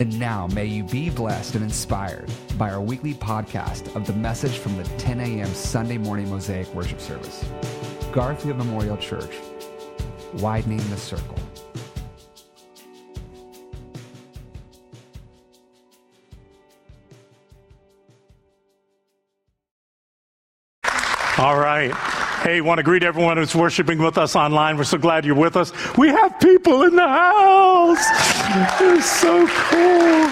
And 0.00 0.18
now, 0.18 0.46
may 0.46 0.64
you 0.64 0.82
be 0.82 1.10
blessed 1.10 1.56
and 1.56 1.62
inspired 1.62 2.32
by 2.56 2.70
our 2.70 2.80
weekly 2.80 3.12
podcast 3.12 3.94
of 3.94 4.06
the 4.06 4.14
message 4.14 4.56
from 4.56 4.78
the 4.78 4.84
10 4.96 5.20
a.m. 5.20 5.46
Sunday 5.48 5.98
morning 5.98 6.30
Mosaic 6.30 6.74
worship 6.74 7.02
service. 7.02 7.44
Garfield 8.10 8.56
Memorial 8.56 8.96
Church, 8.96 9.36
widening 10.38 10.78
the 10.88 10.96
circle. 10.96 11.36
All 21.36 21.58
right. 21.58 21.92
Hey, 22.42 22.62
want 22.62 22.78
to 22.78 22.82
greet 22.82 23.02
everyone 23.02 23.36
who's 23.36 23.54
worshiping 23.54 23.98
with 23.98 24.16
us 24.16 24.34
online. 24.34 24.78
We're 24.78 24.84
so 24.84 24.96
glad 24.96 25.26
you're 25.26 25.34
with 25.34 25.56
us. 25.56 25.74
We 25.98 26.08
have 26.08 26.40
people 26.40 26.84
in 26.84 26.96
the 26.96 27.06
house. 27.06 28.39
It's 28.52 29.08
so 29.08 29.46
cool. 29.46 30.26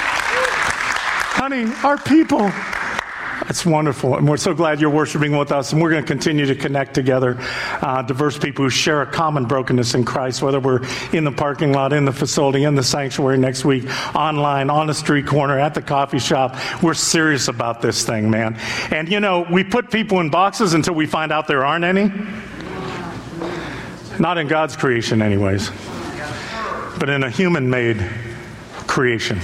Honey, 1.38 1.72
our 1.84 1.96
people. 1.96 2.50
It's 3.48 3.64
wonderful. 3.64 4.16
And 4.16 4.28
we're 4.28 4.36
so 4.36 4.52
glad 4.52 4.80
you're 4.80 4.90
worshiping 4.90 5.36
with 5.36 5.52
us. 5.52 5.72
And 5.72 5.80
we're 5.80 5.90
going 5.90 6.02
to 6.02 6.06
continue 6.06 6.44
to 6.46 6.56
connect 6.56 6.94
together 6.94 7.36
uh, 7.80 8.02
diverse 8.02 8.36
people 8.36 8.64
who 8.64 8.70
share 8.70 9.02
a 9.02 9.06
common 9.06 9.44
brokenness 9.44 9.94
in 9.94 10.04
Christ, 10.04 10.42
whether 10.42 10.58
we're 10.58 10.80
in 11.12 11.22
the 11.22 11.30
parking 11.30 11.72
lot, 11.72 11.92
in 11.92 12.04
the 12.04 12.12
facility, 12.12 12.64
in 12.64 12.74
the 12.74 12.82
sanctuary 12.82 13.38
next 13.38 13.64
week, 13.64 13.84
online, 14.16 14.68
on 14.68 14.88
the 14.88 14.94
street 14.94 15.26
corner, 15.26 15.56
at 15.56 15.74
the 15.74 15.82
coffee 15.82 16.18
shop. 16.18 16.56
We're 16.82 16.94
serious 16.94 17.46
about 17.46 17.80
this 17.80 18.04
thing, 18.04 18.28
man. 18.30 18.58
And 18.90 19.08
you 19.08 19.20
know, 19.20 19.46
we 19.48 19.62
put 19.62 19.92
people 19.92 20.18
in 20.18 20.28
boxes 20.28 20.74
until 20.74 20.94
we 20.94 21.06
find 21.06 21.30
out 21.30 21.46
there 21.46 21.64
aren't 21.64 21.84
any. 21.84 22.10
Not 24.18 24.38
in 24.38 24.48
God's 24.48 24.76
creation, 24.76 25.22
anyways, 25.22 25.70
but 26.98 27.08
in 27.08 27.22
a 27.22 27.30
human 27.30 27.70
made 27.70 28.04
creation. 28.86 29.40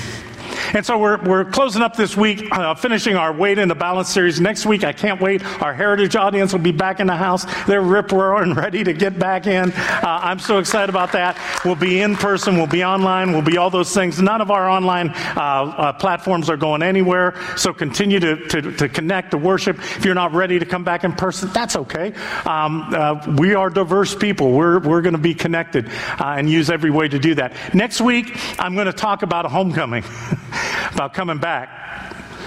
And 0.74 0.84
so 0.84 0.98
we're, 0.98 1.22
we're 1.22 1.44
closing 1.44 1.82
up 1.82 1.94
this 1.94 2.16
week, 2.16 2.48
uh, 2.50 2.74
finishing 2.74 3.14
our 3.14 3.32
Weighed 3.32 3.58
in 3.58 3.68
the 3.68 3.76
Balance 3.76 4.08
series. 4.08 4.40
Next 4.40 4.66
week, 4.66 4.82
I 4.82 4.92
can't 4.92 5.20
wait. 5.20 5.44
Our 5.62 5.72
Heritage 5.72 6.16
audience 6.16 6.52
will 6.52 6.60
be 6.60 6.72
back 6.72 6.98
in 6.98 7.06
the 7.06 7.14
house. 7.14 7.46
They're 7.66 7.80
rip 7.80 8.10
roaring, 8.10 8.54
ready 8.54 8.82
to 8.82 8.92
get 8.92 9.16
back 9.16 9.46
in. 9.46 9.70
Uh, 9.70 10.20
I'm 10.20 10.40
so 10.40 10.58
excited 10.58 10.90
about 10.90 11.12
that. 11.12 11.38
We'll 11.64 11.76
be 11.76 12.00
in 12.00 12.16
person, 12.16 12.56
we'll 12.56 12.66
be 12.66 12.82
online, 12.82 13.32
we'll 13.32 13.42
be 13.42 13.56
all 13.56 13.70
those 13.70 13.94
things. 13.94 14.20
None 14.20 14.40
of 14.40 14.50
our 14.50 14.68
online 14.68 15.10
uh, 15.10 15.74
uh 15.76 15.92
platforms 15.92 16.50
are 16.50 16.56
going 16.56 16.82
anywhere. 16.82 17.40
So 17.56 17.72
continue 17.72 18.18
to, 18.18 18.36
to, 18.48 18.72
to, 18.72 18.88
connect, 18.88 19.30
to 19.30 19.38
worship. 19.38 19.78
If 19.78 20.04
you're 20.04 20.14
not 20.16 20.32
ready 20.32 20.58
to 20.58 20.66
come 20.66 20.82
back 20.82 21.04
in 21.04 21.12
person, 21.12 21.50
that's 21.52 21.76
okay. 21.76 22.12
Um, 22.46 22.92
uh, 22.92 23.36
we 23.38 23.54
are 23.54 23.70
diverse 23.70 24.16
people. 24.16 24.50
We're, 24.50 24.80
we're 24.80 25.02
going 25.02 25.14
to 25.14 25.18
be 25.18 25.34
connected 25.34 25.88
uh, 26.18 26.34
and 26.36 26.50
use 26.50 26.68
every 26.68 26.90
way 26.90 27.06
to 27.06 27.18
do 27.20 27.36
that. 27.36 27.52
Next 27.74 28.00
week, 28.00 28.36
I'm 28.58 28.74
going 28.74 28.86
to 28.86 28.92
talk 28.92 29.22
about 29.22 29.46
a 29.46 29.48
homecoming. 29.48 30.02
about 30.92 31.14
coming 31.14 31.38
back. 31.38 31.70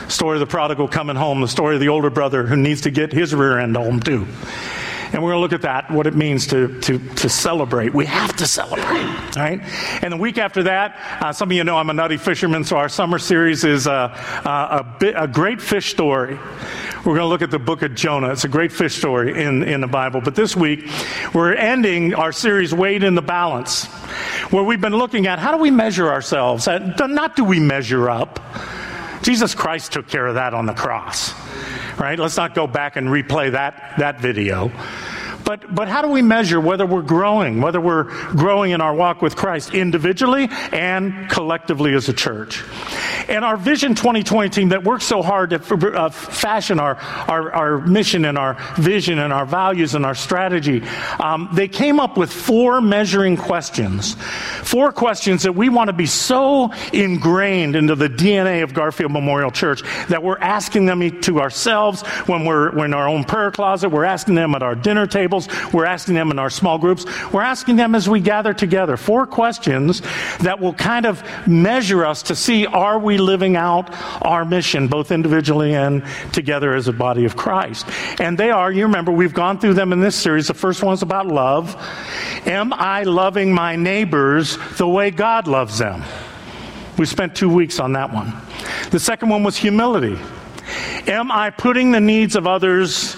Story 0.10 0.38
of 0.38 0.40
the 0.40 0.48
prodigal 0.48 0.88
coming 0.88 1.16
home, 1.16 1.42
the 1.42 1.48
story 1.48 1.76
of 1.76 1.82
the 1.82 1.90
older 1.90 2.10
brother 2.10 2.46
who 2.46 2.56
needs 2.56 2.82
to 2.82 2.92
get 2.92 3.12
his 3.12 3.36
rear 3.36 3.60
end 3.60 3.76
home 3.76 4.00
too. 4.00 4.26
And 5.14 5.24
we're 5.24 5.32
going 5.32 5.38
to 5.38 5.42
look 5.42 5.54
at 5.54 5.62
that, 5.62 5.90
what 5.90 6.06
it 6.06 6.16
means 6.16 6.48
to, 6.48 6.80
to, 6.82 7.00
to 7.00 7.30
celebrate. 7.30 7.94
We 7.94 8.06
have 8.08 8.36
to 8.38 8.46
celebrate, 8.46 9.36
right? 9.38 9.62
And 10.02 10.12
the 10.12 10.18
week 10.18 10.38
after 10.38 10.64
that, 10.64 11.00
uh, 11.22 11.32
some 11.32 11.50
of 11.50 11.56
you 11.56 11.64
know 11.64 11.78
I'm 11.78 11.90
a 11.90 11.94
nutty 11.94 12.18
fisherman, 12.18 12.66
so 12.66 12.76
our 12.76 12.90
summer 12.90 13.18
series 13.18 13.64
is 13.64 13.88
a, 13.88 14.14
a, 14.44 15.06
a, 15.06 15.24
a 15.24 15.28
great 15.28 15.62
fish 15.62 15.92
story. 15.92 16.36
We're 16.36 17.16
going 17.16 17.20
to 17.20 17.28
look 17.28 17.42
at 17.42 17.52
the 17.52 17.60
book 17.60 17.84
of 17.84 17.96
Jonah. 17.96 18.32
It's 18.32 18.44
a 18.44 18.50
great 18.50 18.74
fish 18.74 18.96
story 18.96 19.42
in, 19.42 19.64
in 19.64 19.80
the 19.80 19.88
Bible. 19.88 20.20
But 20.20 20.36
this 20.36 20.58
week, 20.58 20.90
we're 21.34 21.54
ending 21.54 22.14
our 22.14 22.34
series, 22.34 22.74
Weighed 22.74 23.04
in 23.04 23.16
the 23.16 23.22
Balance, 23.22 23.88
where 24.52 24.64
we've 24.64 24.82
been 24.82 24.96
looking 24.96 25.28
at 25.28 25.40
how 25.40 25.52
do 25.52 25.58
we 25.58 25.72
measure 25.72 26.10
ourselves? 26.10 26.68
Uh, 26.68 26.80
not 27.08 27.36
do 27.36 27.44
we 27.44 27.60
measure 27.60 28.10
up. 28.10 28.40
Jesus 29.24 29.56
Christ 29.56 29.92
took 29.92 30.08
care 30.08 30.28
of 30.28 30.36
that 30.36 30.54
on 30.54 30.66
the 30.66 30.74
cross 30.74 31.34
right? 31.98 32.18
Let's 32.20 32.38
not 32.38 32.56
go 32.56 32.68
back 32.68 32.96
and 32.96 33.08
replay 33.08 33.52
that, 33.52 33.96
that 33.98 34.20
video. 34.20 34.72
But, 35.48 35.74
but 35.74 35.88
how 35.88 36.02
do 36.02 36.10
we 36.10 36.22
measure 36.22 36.60
whether 36.60 36.86
we're 36.86 37.02
growing, 37.02 37.62
whether 37.62 37.80
we're 37.80 38.04
growing 38.34 38.72
in 38.72 38.82
our 38.82 38.94
walk 38.94 39.22
with 39.22 39.38
Christ 39.38 39.74
individually 39.74 40.50
and 40.74 41.30
collectively 41.30 41.94
as 41.94 42.10
a 42.10 42.14
church? 42.14 42.66
And 43.30 43.46
our 43.46 43.56
Vision 43.56 43.96
2020 43.96 44.50
team 44.50 44.70
that 44.70 44.84
works 44.84 45.06
so 45.06 45.22
hard 45.22 45.52
to 45.52 45.94
uh, 45.96 46.10
fashion 46.10 46.82
our, 46.82 46.98
our, 47.30 47.54
our, 47.54 47.78
mission 47.78 48.26
and 48.26 48.38
our 48.38 48.58
vision 48.76 49.20
and 49.20 49.32
our 49.32 49.46
values 49.46 49.96
and 49.96 50.06
our 50.06 50.16
strategy, 50.16 50.84
um, 51.22 51.48
they 51.54 51.70
came 51.70 52.02
up 52.02 52.18
with 52.18 52.32
four 52.32 52.82
measuring 52.82 53.38
questions. 53.38 54.16
Four 54.64 54.92
questions 54.92 55.44
that 55.44 55.54
we 55.54 55.70
want 55.70 55.88
to 55.88 55.94
be 55.94 56.08
so 56.08 56.74
ingrained 56.92 57.78
into 57.78 57.96
the 57.96 58.10
DNA 58.10 58.64
of 58.64 58.74
Garfield 58.74 59.14
Memorial 59.14 59.52
Church 59.52 59.82
that 60.10 60.22
we're 60.22 60.40
asking 60.40 60.88
them 60.88 61.22
to 61.22 61.40
ourselves 61.40 62.02
when 62.28 62.44
we're, 62.44 62.76
we're 62.76 62.86
in 62.86 62.94
our 62.94 63.08
own 63.08 63.24
prayer 63.24 63.52
closet, 63.52 63.90
we're 63.90 64.04
asking 64.04 64.36
them 64.36 64.54
at 64.54 64.62
our 64.62 64.76
dinner 64.76 65.08
table 65.08 65.37
we're 65.74 65.86
asking 65.86 66.16
them 66.16 66.32
in 66.32 66.40
our 66.40 66.50
small 66.50 66.78
groups. 66.78 67.06
We're 67.32 67.42
asking 67.42 67.76
them 67.76 67.94
as 67.94 68.08
we 68.08 68.20
gather 68.20 68.54
together. 68.54 68.98
Four 68.98 69.28
questions 69.28 70.02
that 70.40 70.60
will 70.60 70.74
kind 70.74 71.06
of 71.06 71.22
measure 71.48 72.06
us 72.06 72.24
to 72.24 72.36
see 72.36 72.66
are 72.66 72.98
we 72.98 73.18
living 73.18 73.56
out 73.56 73.94
our 74.22 74.46
mission, 74.46 74.88
both 74.88 75.12
individually 75.12 75.76
and 75.76 76.04
together 76.32 76.74
as 76.74 76.88
a 76.88 76.94
body 76.94 77.26
of 77.26 77.36
Christ. 77.36 77.86
And 78.20 78.38
they 78.38 78.50
are, 78.50 78.72
you 78.72 78.84
remember, 78.84 79.12
we've 79.12 79.34
gone 79.34 79.60
through 79.60 79.74
them 79.74 79.94
in 79.94 80.00
this 80.00 80.16
series. 80.16 80.48
The 80.48 80.54
first 80.54 80.82
one's 80.82 81.02
about 81.02 81.28
love. 81.28 81.76
Am 82.46 82.74
I 82.74 83.04
loving 83.04 83.54
my 83.54 83.76
neighbors 83.76 84.58
the 84.78 84.88
way 84.88 85.12
God 85.12 85.48
loves 85.48 85.78
them? 85.78 86.04
We 86.98 87.06
spent 87.06 87.36
two 87.36 87.50
weeks 87.50 87.80
on 87.80 87.94
that 87.94 88.12
one. 88.12 88.34
The 88.90 89.00
second 89.00 89.30
one 89.30 89.44
was 89.44 89.56
humility. 89.56 90.18
Am 91.08 91.32
I 91.32 91.52
putting 91.52 91.92
the 91.92 92.00
needs 92.00 92.36
of 92.36 92.48
others 92.48 93.16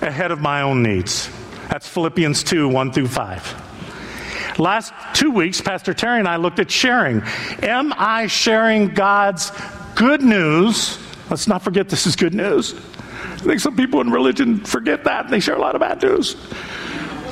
ahead 0.00 0.30
of 0.30 0.40
my 0.40 0.62
own 0.62 0.82
needs? 0.82 1.30
That's 1.70 1.88
Philippians 1.88 2.42
2 2.42 2.68
1 2.68 2.90
through 2.90 3.06
5. 3.06 4.58
Last 4.58 4.92
two 5.14 5.30
weeks, 5.30 5.60
Pastor 5.60 5.94
Terry 5.94 6.18
and 6.18 6.26
I 6.26 6.34
looked 6.34 6.58
at 6.58 6.68
sharing. 6.68 7.22
Am 7.62 7.94
I 7.96 8.26
sharing 8.26 8.88
God's 8.88 9.52
good 9.94 10.20
news? 10.20 10.98
Let's 11.30 11.46
not 11.46 11.62
forget 11.62 11.88
this 11.88 12.08
is 12.08 12.16
good 12.16 12.34
news. 12.34 12.74
I 13.14 13.36
think 13.36 13.60
some 13.60 13.76
people 13.76 14.00
in 14.00 14.10
religion 14.10 14.64
forget 14.64 15.04
that. 15.04 15.26
And 15.26 15.32
they 15.32 15.38
share 15.38 15.54
a 15.54 15.60
lot 15.60 15.76
of 15.76 15.80
bad 15.80 16.02
news. 16.02 16.34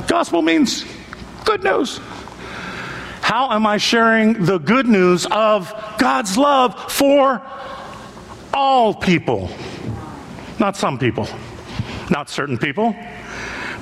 Gospel 0.07 0.41
means 0.41 0.85
good 1.45 1.65
news. 1.65 1.99
How 3.21 3.51
am 3.51 3.67
I 3.67 3.79
sharing 3.79 4.45
the 4.45 4.59
good 4.59 4.87
news 4.87 5.27
of 5.27 5.75
God's 5.99 6.39
love 6.39 6.93
for 6.93 7.43
all 8.55 8.95
people? 8.95 9.51
Not 10.61 10.77
some 10.77 10.97
people, 10.97 11.29
not 12.09 12.31
certain 12.31 12.57
people, 12.57 12.95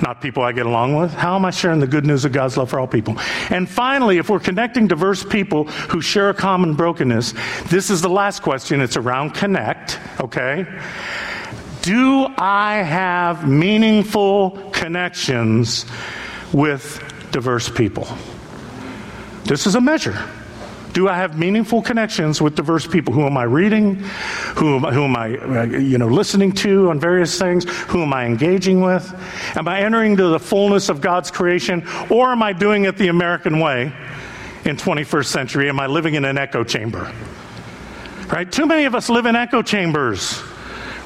not 0.01 0.21
people 0.21 0.43
I 0.43 0.51
get 0.51 0.65
along 0.65 0.95
with? 0.95 1.13
How 1.13 1.35
am 1.35 1.45
I 1.45 1.51
sharing 1.51 1.79
the 1.79 1.87
good 1.87 2.05
news 2.05 2.25
of 2.25 2.31
God's 2.31 2.57
love 2.57 2.69
for 2.69 2.79
all 2.79 2.87
people? 2.87 3.17
And 3.49 3.69
finally, 3.69 4.17
if 4.17 4.29
we're 4.29 4.39
connecting 4.39 4.87
diverse 4.87 5.23
people 5.23 5.65
who 5.65 6.01
share 6.01 6.29
a 6.29 6.33
common 6.33 6.73
brokenness, 6.73 7.33
this 7.65 7.89
is 7.89 8.01
the 8.01 8.09
last 8.09 8.41
question. 8.41 8.81
It's 8.81 8.97
around 8.97 9.33
connect, 9.33 9.99
okay? 10.19 10.65
Do 11.81 12.27
I 12.37 12.77
have 12.77 13.47
meaningful 13.47 14.51
connections 14.73 15.85
with 16.51 17.03
diverse 17.31 17.69
people? 17.69 18.07
This 19.45 19.65
is 19.65 19.75
a 19.75 19.81
measure. 19.81 20.17
Do 20.97 21.07
I 21.07 21.13
have 21.13 21.37
meaningful 21.37 21.83
connections 21.83 22.41
with 22.41 22.55
diverse 22.55 22.87
people? 22.87 23.13
Who 23.13 23.27
am 23.27 23.37
I 23.37 23.43
reading? 23.43 23.97
Who, 24.55 24.79
who 24.79 25.03
am 25.03 25.15
I, 25.15 25.37
uh, 25.37 25.65
you 25.65 25.99
know, 25.99 26.07
listening 26.07 26.53
to 26.53 26.89
on 26.89 26.99
various 26.99 27.37
things? 27.37 27.65
Who 27.89 28.01
am 28.01 28.13
I 28.13 28.25
engaging 28.25 28.81
with? 28.81 29.07
Am 29.55 29.67
I 29.67 29.81
entering 29.81 30.13
into 30.13 30.29
the 30.29 30.39
fullness 30.39 30.89
of 30.89 30.99
God's 30.99 31.29
creation, 31.29 31.87
or 32.09 32.31
am 32.31 32.41
I 32.41 32.51
doing 32.51 32.85
it 32.85 32.97
the 32.97 33.09
American 33.09 33.59
way 33.59 33.93
in 34.65 34.75
21st 34.75 35.25
century? 35.27 35.69
Am 35.69 35.79
I 35.79 35.85
living 35.85 36.15
in 36.15 36.25
an 36.25 36.39
echo 36.39 36.63
chamber? 36.63 37.13
Right? 38.31 38.51
Too 38.51 38.65
many 38.65 38.85
of 38.85 38.95
us 38.95 39.07
live 39.07 39.27
in 39.27 39.35
echo 39.35 39.61
chambers 39.61 40.41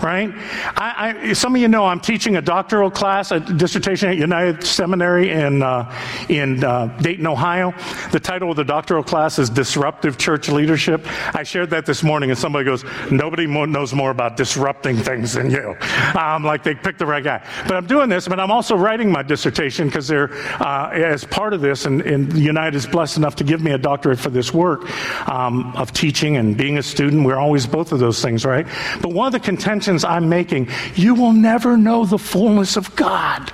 right? 0.02 0.32
I, 0.76 1.16
I, 1.22 1.34
some 1.34 1.56
of 1.56 1.62
you 1.62 1.68
know 1.68 1.86
I'm 1.86 2.00
teaching 2.00 2.36
a 2.36 2.42
doctoral 2.42 2.92
class, 2.92 3.32
a 3.32 3.40
dissertation 3.40 4.10
at 4.10 4.18
United 4.18 4.64
Seminary 4.64 5.32
in, 5.32 5.62
uh, 5.62 5.94
in 6.30 6.64
uh, 6.64 6.88
Dayton, 7.02 7.28
Ohio. 7.28 7.74
The 8.12 8.20
title 8.20 8.52
of 8.52 8.58
the 8.58 8.64
doctoral 8.64 9.04
class 9.04 9.40
is 9.40 9.50
Disruptive 9.50 10.18
Church 10.18 10.50
Leadership. 10.50 11.06
I 11.36 11.44
shared 11.44 11.70
that 11.72 11.86
this 11.86 12.04
morning, 12.04 12.30
and 12.30 12.40
somebody 12.40 12.66
goes, 12.66 12.84
Nobody 13.12 13.48
knows 13.48 13.94
more 13.94 14.12
about 14.12 14.38
disrupting 14.38 14.98
things 14.98 15.34
than 15.34 15.52
you. 15.52 15.76
Um, 16.18 16.44
like 16.44 16.64
they 16.64 16.76
picked 16.76 17.00
the 17.00 17.06
right 17.06 17.24
guy. 17.24 17.46
But 17.68 17.78
I'm 17.78 17.88
doing 17.88 18.10
this, 18.10 18.28
but 18.28 18.40
I'm 18.40 18.52
also 18.52 18.76
writing 18.76 19.12
my 19.12 19.24
dissertation 19.24 19.88
because 19.88 20.08
they're, 20.08 20.34
uh, 20.62 20.90
as 20.90 21.26
part 21.26 21.54
of 21.54 21.62
this, 21.62 21.86
and, 21.86 22.02
and 22.02 22.34
United 22.34 22.76
is 22.76 22.88
blessed 22.88 23.18
enough 23.18 23.36
to 23.38 23.44
give 23.44 23.62
me 23.62 23.72
a 23.72 23.78
doctorate 23.78 24.20
for 24.20 24.30
this 24.30 24.54
work 24.54 24.90
um, 25.30 25.74
of 25.76 25.92
teaching 25.92 26.38
and 26.38 26.56
being 26.58 26.78
a 26.78 26.84
student. 26.84 27.26
We're 27.26 27.40
always 27.40 27.68
both 27.68 27.92
of 27.92 28.00
those 28.00 28.22
things, 28.22 28.46
right? 28.46 28.66
But 29.02 29.14
one 29.14 29.28
of 29.28 29.34
the 29.34 29.40
contentions 29.40 29.91
I'm 30.04 30.30
making, 30.30 30.70
you 30.96 31.16
will 31.16 31.34
never 31.34 31.78
know 31.78 32.06
the 32.06 32.18
fullness 32.18 32.78
of 32.78 32.96
God 32.96 33.52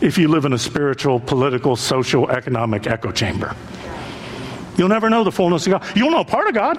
if 0.00 0.18
you 0.18 0.28
live 0.28 0.44
in 0.44 0.52
a 0.52 0.58
spiritual, 0.58 1.20
political, 1.20 1.76
social, 1.76 2.28
economic 2.30 2.86
echo 2.86 3.12
chamber. 3.12 3.54
You'll 4.76 4.88
never 4.88 5.08
know 5.08 5.22
the 5.22 5.32
fullness 5.32 5.66
of 5.66 5.72
God. 5.72 5.96
You'll 5.96 6.10
know 6.10 6.24
part 6.24 6.48
of 6.48 6.54
God. 6.54 6.76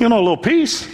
You'll 0.00 0.10
know 0.10 0.18
a 0.18 0.26
little 0.26 0.36
piece. 0.36 0.88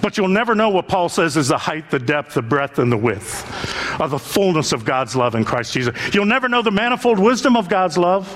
But 0.00 0.18
you'll 0.18 0.26
never 0.26 0.56
know 0.56 0.68
what 0.70 0.88
Paul 0.88 1.08
says 1.08 1.36
is 1.36 1.48
the 1.48 1.58
height, 1.58 1.88
the 1.90 1.98
depth, 2.00 2.34
the 2.34 2.42
breadth, 2.42 2.80
and 2.80 2.90
the 2.90 2.96
width 2.96 4.00
of 4.00 4.10
the 4.10 4.18
fullness 4.18 4.72
of 4.72 4.84
God's 4.84 5.14
love 5.14 5.36
in 5.36 5.44
Christ 5.44 5.72
Jesus. 5.72 5.96
You'll 6.12 6.26
never 6.26 6.48
know 6.48 6.60
the 6.60 6.72
manifold 6.72 7.20
wisdom 7.20 7.56
of 7.56 7.68
God's 7.68 7.96
love. 7.96 8.28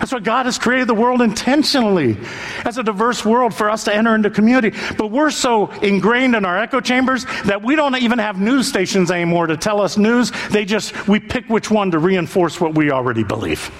That's 0.00 0.12
why 0.12 0.20
God 0.20 0.46
has 0.46 0.58
created 0.58 0.88
the 0.88 0.94
world 0.94 1.20
intentionally 1.20 2.16
as 2.64 2.78
a 2.78 2.82
diverse 2.82 3.22
world 3.22 3.54
for 3.54 3.68
us 3.68 3.84
to 3.84 3.94
enter 3.94 4.14
into 4.14 4.30
community. 4.30 4.76
But 4.96 5.08
we're 5.08 5.30
so 5.30 5.70
ingrained 5.82 6.34
in 6.34 6.46
our 6.46 6.58
echo 6.58 6.80
chambers 6.80 7.26
that 7.44 7.62
we 7.62 7.76
don't 7.76 7.94
even 7.96 8.18
have 8.18 8.40
news 8.40 8.66
stations 8.66 9.10
anymore 9.10 9.46
to 9.46 9.58
tell 9.58 9.80
us 9.80 9.98
news. 9.98 10.32
They 10.50 10.64
just, 10.64 11.06
we 11.06 11.20
pick 11.20 11.46
which 11.50 11.70
one 11.70 11.90
to 11.90 11.98
reinforce 11.98 12.60
what 12.60 12.74
we 12.74 12.90
already 12.90 13.24
believe 13.24 13.70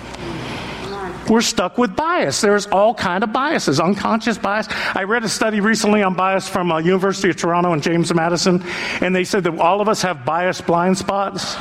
we're 1.30 1.40
stuck 1.40 1.78
with 1.78 1.94
bias. 1.94 2.40
There's 2.40 2.66
all 2.66 2.92
kind 2.92 3.22
of 3.22 3.32
biases, 3.32 3.78
unconscious 3.78 4.36
bias. 4.36 4.66
I 4.94 5.04
read 5.04 5.22
a 5.22 5.28
study 5.28 5.60
recently 5.60 6.02
on 6.02 6.14
bias 6.14 6.48
from 6.48 6.72
uh, 6.72 6.78
University 6.78 7.30
of 7.30 7.36
Toronto 7.36 7.72
and 7.72 7.82
James 7.82 8.12
Madison, 8.12 8.62
and 9.00 9.14
they 9.14 9.22
said 9.22 9.44
that 9.44 9.56
all 9.58 9.80
of 9.80 9.88
us 9.88 10.02
have 10.02 10.24
bias 10.24 10.60
blind 10.60 10.98
spots. 10.98 11.56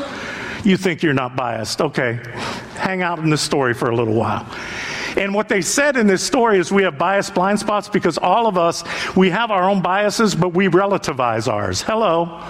You 0.64 0.78
think 0.78 1.04
you're 1.04 1.14
not 1.14 1.36
biased. 1.36 1.82
Okay. 1.82 2.20
Hang 2.76 3.02
out 3.02 3.20
in 3.20 3.30
this 3.30 3.42
story 3.42 3.74
for 3.74 3.90
a 3.90 3.96
little 3.96 4.14
while. 4.16 4.48
And 5.18 5.34
what 5.34 5.50
they 5.50 5.62
said 5.62 5.98
in 5.98 6.08
this 6.08 6.24
story 6.24 6.60
is 6.60 6.72
we 6.72 6.84
have 6.84 6.98
bias 6.98 7.30
blind 7.30 7.60
spots 7.60 7.90
because 7.90 8.18
all 8.18 8.48
of 8.48 8.58
us, 8.58 8.84
we 9.16 9.30
have 9.30 9.52
our 9.52 9.70
own 9.70 9.82
biases, 9.82 10.36
but 10.36 10.50
we 10.50 10.68
relativize 10.68 11.52
ours. 11.52 11.82
Hello. 11.82 12.42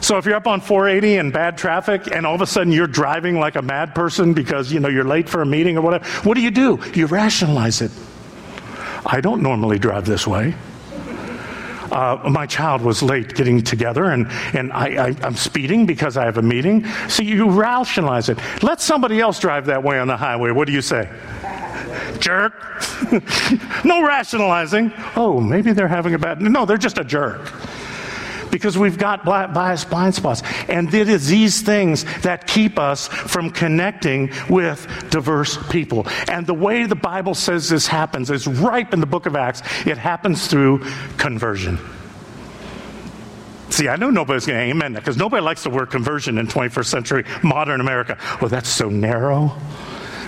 So 0.00 0.16
if 0.16 0.24
you're 0.24 0.36
up 0.36 0.46
on 0.46 0.60
480 0.60 1.16
in 1.16 1.30
bad 1.30 1.58
traffic 1.58 2.10
and 2.12 2.24
all 2.24 2.34
of 2.34 2.40
a 2.40 2.46
sudden 2.46 2.72
you're 2.72 2.86
driving 2.86 3.38
like 3.38 3.56
a 3.56 3.62
mad 3.62 3.94
person 3.94 4.32
because 4.32 4.72
you 4.72 4.80
know 4.80 4.88
you're 4.88 5.04
late 5.04 5.28
for 5.28 5.42
a 5.42 5.46
meeting 5.46 5.76
or 5.76 5.80
whatever, 5.80 6.04
what 6.22 6.34
do 6.34 6.40
you 6.40 6.50
do? 6.50 6.78
You 6.94 7.06
rationalize 7.06 7.80
it. 7.80 7.90
I 9.04 9.20
don't 9.20 9.42
normally 9.42 9.78
drive 9.78 10.06
this 10.06 10.26
way. 10.26 10.54
Uh, 11.90 12.28
my 12.30 12.46
child 12.46 12.82
was 12.82 13.02
late 13.02 13.34
getting 13.34 13.62
together 13.62 14.04
and, 14.06 14.26
and 14.54 14.72
I, 14.72 15.14
am 15.22 15.34
speeding 15.34 15.86
because 15.86 16.16
I 16.16 16.24
have 16.24 16.38
a 16.38 16.42
meeting. 16.42 16.84
So 17.08 17.22
you 17.22 17.50
rationalize 17.50 18.28
it. 18.28 18.38
Let 18.62 18.80
somebody 18.80 19.20
else 19.20 19.38
drive 19.38 19.66
that 19.66 19.82
way 19.82 19.98
on 19.98 20.08
the 20.08 20.16
highway. 20.16 20.50
What 20.50 20.66
do 20.66 20.72
you 20.72 20.82
say? 20.82 21.08
Jerk. 22.18 22.54
no 23.84 24.06
rationalizing. 24.06 24.92
Oh, 25.16 25.40
maybe 25.40 25.72
they're 25.72 25.88
having 25.88 26.14
a 26.14 26.18
bad. 26.18 26.40
No, 26.40 26.66
they're 26.66 26.76
just 26.76 26.98
a 26.98 27.04
jerk 27.04 27.52
because 28.50 28.78
we've 28.78 28.98
got 28.98 29.24
bias 29.24 29.84
blind 29.84 30.14
spots. 30.14 30.42
And 30.68 30.92
it 30.92 31.08
is 31.08 31.28
these 31.28 31.62
things 31.62 32.04
that 32.22 32.46
keep 32.46 32.78
us 32.78 33.08
from 33.08 33.50
connecting 33.50 34.30
with 34.48 34.86
diverse 35.10 35.58
people. 35.68 36.06
And 36.28 36.46
the 36.46 36.54
way 36.54 36.86
the 36.86 36.96
Bible 36.96 37.34
says 37.34 37.68
this 37.68 37.86
happens 37.86 38.30
is 38.30 38.46
right 38.46 38.90
in 38.92 39.00
the 39.00 39.06
book 39.06 39.26
of 39.26 39.36
Acts. 39.36 39.62
It 39.86 39.98
happens 39.98 40.46
through 40.46 40.84
conversion. 41.16 41.78
See, 43.70 43.88
I 43.88 43.96
know 43.96 44.10
nobody's 44.10 44.46
going 44.46 44.58
to 44.58 44.64
amen 44.64 44.94
that 44.94 45.00
because 45.00 45.16
nobody 45.16 45.42
likes 45.42 45.62
the 45.62 45.70
word 45.70 45.90
conversion 45.90 46.38
in 46.38 46.46
21st 46.46 46.86
century 46.86 47.24
modern 47.42 47.80
America. 47.80 48.18
Well, 48.40 48.48
that's 48.48 48.68
so 48.68 48.88
narrow. 48.88 49.56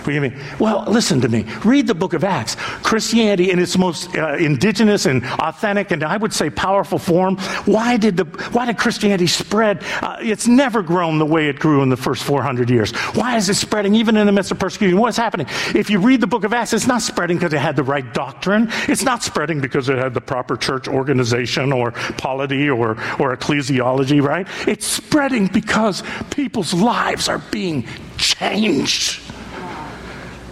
You 0.07 0.21
mean? 0.21 0.39
Well, 0.59 0.83
listen 0.87 1.21
to 1.21 1.29
me. 1.29 1.45
Read 1.63 1.87
the 1.87 1.95
book 1.95 2.13
of 2.13 2.23
Acts. 2.23 2.55
Christianity 2.83 3.51
in 3.51 3.59
its 3.59 3.77
most 3.77 4.15
uh, 4.17 4.35
indigenous 4.35 5.05
and 5.05 5.23
authentic 5.23 5.91
and 5.91 6.03
I 6.03 6.17
would 6.17 6.33
say 6.33 6.49
powerful 6.49 6.97
form. 6.97 7.37
Why 7.65 7.97
did, 7.97 8.17
the, 8.17 8.25
why 8.51 8.65
did 8.65 8.77
Christianity 8.77 9.27
spread? 9.27 9.83
Uh, 10.01 10.17
it's 10.19 10.47
never 10.47 10.81
grown 10.81 11.17
the 11.17 11.25
way 11.25 11.47
it 11.49 11.59
grew 11.59 11.81
in 11.81 11.89
the 11.89 11.97
first 11.97 12.23
400 12.23 12.69
years. 12.69 12.91
Why 13.15 13.37
is 13.37 13.49
it 13.49 13.55
spreading 13.55 13.95
even 13.95 14.17
in 14.17 14.25
the 14.25 14.31
midst 14.31 14.51
of 14.51 14.59
persecution? 14.59 14.97
What's 14.97 15.17
happening? 15.17 15.47
If 15.75 15.89
you 15.89 15.99
read 15.99 16.21
the 16.21 16.27
book 16.27 16.43
of 16.43 16.53
Acts, 16.53 16.73
it's 16.73 16.87
not 16.87 17.01
spreading 17.01 17.37
because 17.37 17.53
it 17.53 17.59
had 17.59 17.75
the 17.75 17.83
right 17.83 18.13
doctrine. 18.13 18.69
It's 18.87 19.03
not 19.03 19.23
spreading 19.23 19.61
because 19.61 19.89
it 19.89 19.97
had 19.97 20.13
the 20.13 20.21
proper 20.21 20.57
church 20.57 20.87
organization 20.87 21.71
or 21.71 21.91
polity 22.17 22.69
or, 22.69 22.91
or 23.19 23.35
ecclesiology, 23.35 24.21
right? 24.21 24.47
It's 24.67 24.85
spreading 24.85 25.47
because 25.47 26.03
people's 26.31 26.73
lives 26.73 27.27
are 27.29 27.39
being 27.51 27.87
changed. 28.17 29.21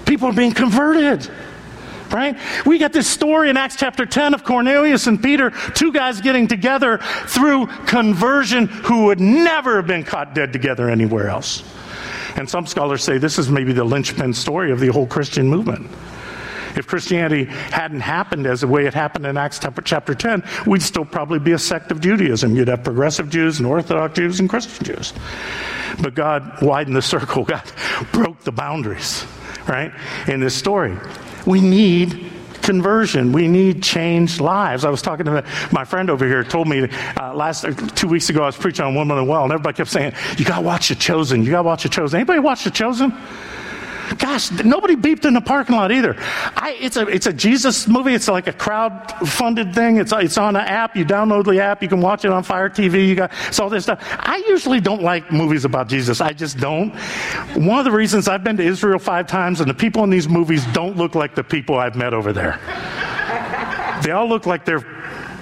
People 0.10 0.30
are 0.30 0.34
being 0.34 0.54
converted. 0.54 1.30
Right? 2.10 2.36
We 2.66 2.80
get 2.80 2.94
this 2.94 3.08
story 3.08 3.52
in 3.52 3.58
Acts 3.58 3.76
chapter 3.76 4.08
10 4.08 4.34
of 4.34 4.44
Cornelius 4.44 5.06
and 5.06 5.22
Peter, 5.22 5.52
two 5.76 5.94
guys 5.94 6.20
getting 6.20 6.48
together 6.48 6.98
through 7.28 7.68
conversion 7.86 8.66
who 8.66 9.06
would 9.06 9.20
never 9.20 9.76
have 9.76 9.86
been 9.86 10.04
caught 10.04 10.34
dead 10.34 10.52
together 10.52 10.90
anywhere 10.90 11.30
else. 11.30 11.64
And 12.36 12.50
some 12.50 12.66
scholars 12.66 13.04
say 13.04 13.20
this 13.20 13.38
is 13.38 13.52
maybe 13.52 13.72
the 13.72 13.84
linchpin 13.84 14.34
story 14.34 14.72
of 14.72 14.80
the 14.80 14.88
whole 14.88 15.06
Christian 15.06 15.48
movement. 15.48 15.92
If 16.76 16.88
Christianity 16.88 17.46
hadn't 17.46 18.00
happened 18.00 18.48
as 18.48 18.62
the 18.62 18.68
way 18.68 18.88
it 18.88 18.96
happened 18.96 19.28
in 19.28 19.38
Acts 19.38 19.60
chapter 19.84 20.16
10, 20.16 20.44
we'd 20.66 20.82
still 20.82 21.06
probably 21.06 21.38
be 21.38 21.52
a 21.52 21.60
sect 21.60 21.92
of 21.92 22.02
Judaism. 22.02 22.56
You'd 22.56 22.70
have 22.70 22.84
progressive 22.84 23.30
Jews 23.30 23.60
and 23.60 23.68
Orthodox 23.68 24.16
Jews 24.16 24.40
and 24.40 24.50
Christian 24.50 24.86
Jews. 24.86 25.14
But 26.02 26.16
God 26.16 26.64
widened 26.64 26.96
the 26.96 27.04
circle, 27.04 27.44
God 27.46 27.72
broke 28.12 28.40
the 28.40 28.52
boundaries 28.52 29.24
right, 29.69 29.92
in 30.27 30.39
this 30.39 30.56
story. 30.56 30.98
We 31.45 31.62
need 31.62 32.30
conversion. 32.62 33.31
We 33.31 33.48
need 33.48 33.81
changed 33.81 34.42
lives. 34.42 34.86
I 34.86 34.89
was 34.89 35.01
talking 35.01 35.25
to 35.25 35.44
my 35.71 35.86
friend 35.86 36.10
over 36.10 36.25
here, 36.25 36.44
told 36.44 36.68
me 36.68 36.88
uh, 37.19 37.33
last 37.33 37.66
uh, 37.66 37.71
two 37.71 38.07
weeks 38.07 38.30
ago, 38.30 38.44
I 38.44 38.48
was 38.48 38.57
preaching 38.57 38.86
on 38.86 38.95
Woman 38.95 39.18
and 39.18 39.27
Well, 39.27 39.44
and 39.44 39.51
everybody 39.51 39.77
kept 39.77 39.89
saying, 39.89 40.13
You 40.38 40.45
got 40.45 40.57
to 40.57 40.62
watch 40.62 40.89
The 40.89 40.95
Chosen. 40.95 41.44
You 41.44 41.51
got 41.51 41.60
to 41.60 41.63
watch 41.63 41.83
The 41.83 41.89
Chosen. 41.89 42.18
Anybody 42.18 42.39
watch 42.39 42.63
The 42.63 42.71
Chosen? 42.71 43.13
Gosh, 44.18 44.52
nobody 44.52 44.96
beeped 44.96 45.26
in 45.26 45.34
the 45.34 45.42
parking 45.42 45.76
lot 45.76 45.92
either. 45.92 46.16
I, 46.56 46.78
it's, 46.80 46.98
a, 46.98 47.08
it's 47.08 47.28
a 47.28 47.34
Jesus 47.34 47.88
movie. 47.88 48.14
It's 48.14 48.28
like 48.28 48.48
a 48.48 48.54
crowd 48.54 49.12
funded 49.28 49.74
thing. 49.74 49.98
It's, 49.98 50.12
it's 50.12 50.38
on 50.38 50.56
an 50.56 50.66
app. 50.66 50.96
You 50.96 51.06
download 51.06 51.46
the 51.46 51.62
app. 51.62 51.84
You 51.84 51.90
can 51.90 52.02
watch 52.02 52.26
it 52.26 52.32
on 52.32 52.44
Fire 52.44 52.70
TV. 52.70 53.08
You 53.08 53.16
got 53.16 53.32
it's 53.48 53.60
all 53.60 53.70
this 53.70 53.84
stuff. 53.84 54.04
I 54.20 54.44
usually 54.48 54.80
don't 54.80 55.02
like 55.02 55.32
movies 55.32 55.66
about 55.66 55.88
Jesus. 55.88 56.22
I 56.22 56.34
just 56.34 56.58
don't. 56.58 56.94
One 57.56 57.80
of 57.80 57.86
the 57.86 57.92
reasons 57.92 58.28
I've 58.28 58.44
been 58.44 58.57
to 58.57 58.64
Israel 58.64 59.00
five 59.00 59.28
times 59.28 59.62
and 59.62 59.69
the 59.69 59.74
people 59.74 60.04
in 60.04 60.10
these 60.10 60.28
movies 60.28 60.66
don't 60.74 60.98
look 60.98 61.16
like 61.16 61.36
the 61.36 61.44
people 61.44 61.78
I've 61.78 61.95
met 61.95 62.14
over 62.14 62.33
there. 62.33 62.60
They 64.04 64.12
all 64.12 64.28
look 64.28 64.45
like 64.45 64.66
they're 64.66 64.99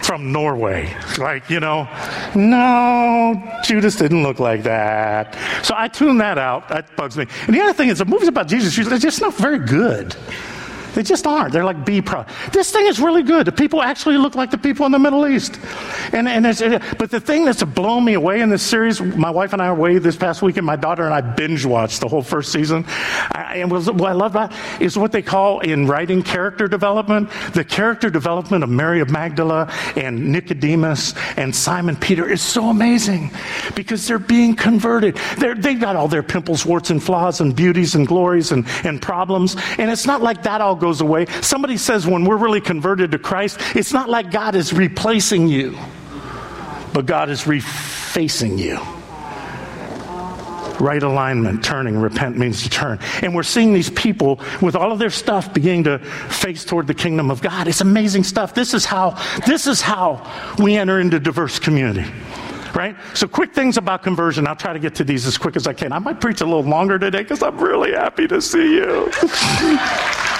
from 0.07 0.31
Norway. 0.31 0.95
Like, 1.17 1.49
you 1.49 1.59
know, 1.59 1.85
no, 2.33 3.59
Judas 3.65 3.97
didn't 3.97 4.23
look 4.23 4.39
like 4.39 4.63
that. 4.63 5.35
So 5.65 5.73
I 5.77 5.89
tune 5.89 6.17
that 6.19 6.37
out. 6.37 6.69
That 6.69 6.95
bugs 6.95 7.17
me. 7.17 7.25
And 7.45 7.53
the 7.53 7.59
other 7.59 7.73
thing 7.73 7.89
is, 7.89 7.97
the 7.97 8.05
movies 8.05 8.29
about 8.29 8.47
Jesus, 8.47 8.73
they're 8.87 8.97
just 8.97 9.19
not 9.19 9.33
very 9.33 9.59
good. 9.59 10.15
They 10.97 11.03
just 11.03 11.27
aren't. 11.27 11.53
They're 11.53 11.63
like 11.63 11.85
B 11.85 12.01
pro. 12.01 12.25
This 12.51 12.71
thing 12.71 12.87
is 12.87 12.99
really 12.99 13.21
good. 13.21 13.45
The 13.45 13.51
people 13.51 13.83
actually 13.83 14.17
look 14.17 14.33
like 14.33 14.49
the 14.49 14.57
people 14.57 14.83
in 14.87 14.91
the 14.91 14.97
Middle 14.97 15.27
East. 15.27 15.59
And, 16.11 16.27
and 16.27 16.43
but 16.97 17.11
the 17.11 17.19
thing 17.19 17.45
that's 17.45 17.61
blown 17.61 18.03
me 18.03 18.15
away 18.15 18.41
in 18.41 18.49
this 18.49 18.63
series, 18.63 18.99
my 18.99 19.29
wife 19.29 19.53
and 19.53 19.61
I 19.61 19.71
were 19.71 19.77
away 19.77 19.99
this 19.99 20.15
past 20.15 20.41
weekend. 20.41 20.65
My 20.65 20.75
daughter 20.75 21.05
and 21.05 21.13
I 21.13 21.21
binge 21.21 21.67
watched 21.67 22.01
the 22.01 22.07
whole 22.07 22.23
first 22.23 22.51
season. 22.51 22.83
I, 22.87 23.57
and 23.57 23.69
what 23.69 24.09
I 24.09 24.13
love 24.13 24.31
about 24.31 24.53
is 24.81 24.97
what 24.97 25.11
they 25.11 25.21
call 25.21 25.59
in 25.59 25.85
writing 25.85 26.23
character 26.23 26.67
development. 26.67 27.29
The 27.53 27.63
character 27.63 28.09
development 28.09 28.63
of 28.63 28.71
Mary 28.71 28.99
of 28.99 29.11
Magdala 29.11 29.71
and 29.95 30.31
Nicodemus 30.31 31.13
and 31.37 31.55
Simon 31.55 31.95
Peter 31.95 32.27
is 32.27 32.41
so 32.41 32.71
amazing 32.71 33.29
because 33.75 34.07
they're 34.07 34.17
being 34.17 34.55
converted. 34.55 35.15
They're, 35.37 35.53
they've 35.53 35.79
got 35.79 35.95
all 35.95 36.07
their 36.07 36.23
pimples, 36.23 36.65
warts, 36.65 36.89
and 36.89 37.03
flaws, 37.03 37.39
and 37.39 37.55
beauties 37.55 37.93
and 37.93 38.07
glories 38.07 38.51
and, 38.51 38.65
and 38.83 38.99
problems. 38.99 39.57
And 39.77 39.91
it's 39.91 40.07
not 40.07 40.23
like 40.23 40.41
that 40.41 40.59
all 40.59 40.75
goes 40.75 40.86
goes 40.87 41.01
away. 41.01 41.25
Somebody 41.41 41.75
says 41.75 42.07
when 42.07 42.23
we're 42.23 42.37
really 42.37 42.61
converted 42.61 43.11
to 43.11 43.19
Christ, 43.19 43.59
it's 43.75 43.91
not 43.91 44.09
like 44.09 44.31
God 44.31 44.55
is 44.55 44.71
replacing 44.71 45.49
you, 45.49 45.77
but 46.93 47.05
God 47.05 47.29
is 47.29 47.43
refacing 47.43 48.57
you. 48.57 48.79
Right 50.79 51.03
alignment, 51.03 51.61
turning, 51.61 51.97
repent 51.97 52.37
means 52.37 52.63
to 52.63 52.69
turn. 52.69 52.99
And 53.21 53.35
we're 53.35 53.43
seeing 53.43 53.73
these 53.73 53.89
people 53.89 54.39
with 54.61 54.77
all 54.77 54.93
of 54.93 54.99
their 54.99 55.09
stuff 55.09 55.53
beginning 55.53 55.83
to 55.85 55.99
face 55.99 56.63
toward 56.63 56.87
the 56.87 56.93
kingdom 56.93 57.29
of 57.31 57.41
God. 57.41 57.67
It's 57.67 57.81
amazing 57.81 58.23
stuff. 58.23 58.53
This 58.53 58.73
is 58.73 58.85
how, 58.85 59.21
this 59.45 59.67
is 59.67 59.81
how 59.81 60.25
we 60.59 60.77
enter 60.77 61.01
into 61.01 61.19
diverse 61.19 61.59
community 61.59 62.05
right? 62.77 62.95
So, 63.15 63.27
quick 63.27 63.53
things 63.53 63.77
about 63.77 64.03
conversion. 64.03 64.47
I'll 64.47 64.55
try 64.55 64.71
to 64.71 64.79
get 64.79 64.93
to 64.95 65.03
these 65.03 65.25
as 65.25 65.37
quick 65.37 65.55
as 65.55 65.65
I 65.65 65.73
can. 65.73 65.91
I 65.91 65.99
might 65.99 66.21
preach 66.21 66.41
a 66.41 66.45
little 66.45 66.63
longer 66.63 66.99
today 66.99 67.23
because 67.23 67.41
I'm 67.41 67.57
really 67.57 67.91
happy 67.91 68.27
to 68.27 68.39
see 68.39 68.75
you. 68.75 69.11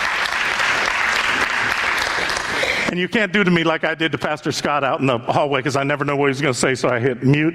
And 2.89 2.99
you 2.99 3.09
can't 3.09 3.33
do 3.33 3.43
to 3.43 3.51
me 3.51 3.63
like 3.63 3.83
I 3.83 3.95
did 3.95 4.11
to 4.13 4.17
Pastor 4.17 4.51
Scott 4.51 4.83
out 4.83 4.99
in 4.99 5.05
the 5.05 5.17
hallway 5.17 5.59
because 5.59 5.75
I 5.75 5.83
never 5.83 6.05
know 6.05 6.15
what 6.15 6.27
he's 6.27 6.41
going 6.41 6.53
to 6.53 6.59
say, 6.59 6.73
so 6.73 6.89
I 6.89 6.99
hit 6.99 7.21
mute. 7.23 7.53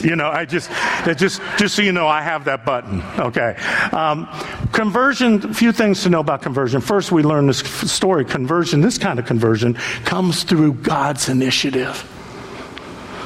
You 0.00 0.16
know, 0.16 0.30
I 0.30 0.46
just, 0.46 0.70
just, 1.18 1.42
just 1.58 1.74
so 1.74 1.82
you 1.82 1.92
know, 1.92 2.08
I 2.08 2.22
have 2.22 2.46
that 2.46 2.64
button. 2.64 3.02
Okay. 3.18 3.56
Um, 3.92 4.26
conversion, 4.72 5.44
a 5.50 5.54
few 5.54 5.72
things 5.72 6.02
to 6.04 6.10
know 6.10 6.20
about 6.20 6.40
conversion. 6.40 6.80
First, 6.80 7.12
we 7.12 7.22
learn 7.22 7.46
this 7.46 7.58
story. 7.58 8.24
Conversion, 8.24 8.80
this 8.80 8.96
kind 8.96 9.18
of 9.18 9.26
conversion, 9.26 9.74
comes 10.04 10.44
through 10.44 10.74
God's 10.74 11.28
initiative. 11.28 12.06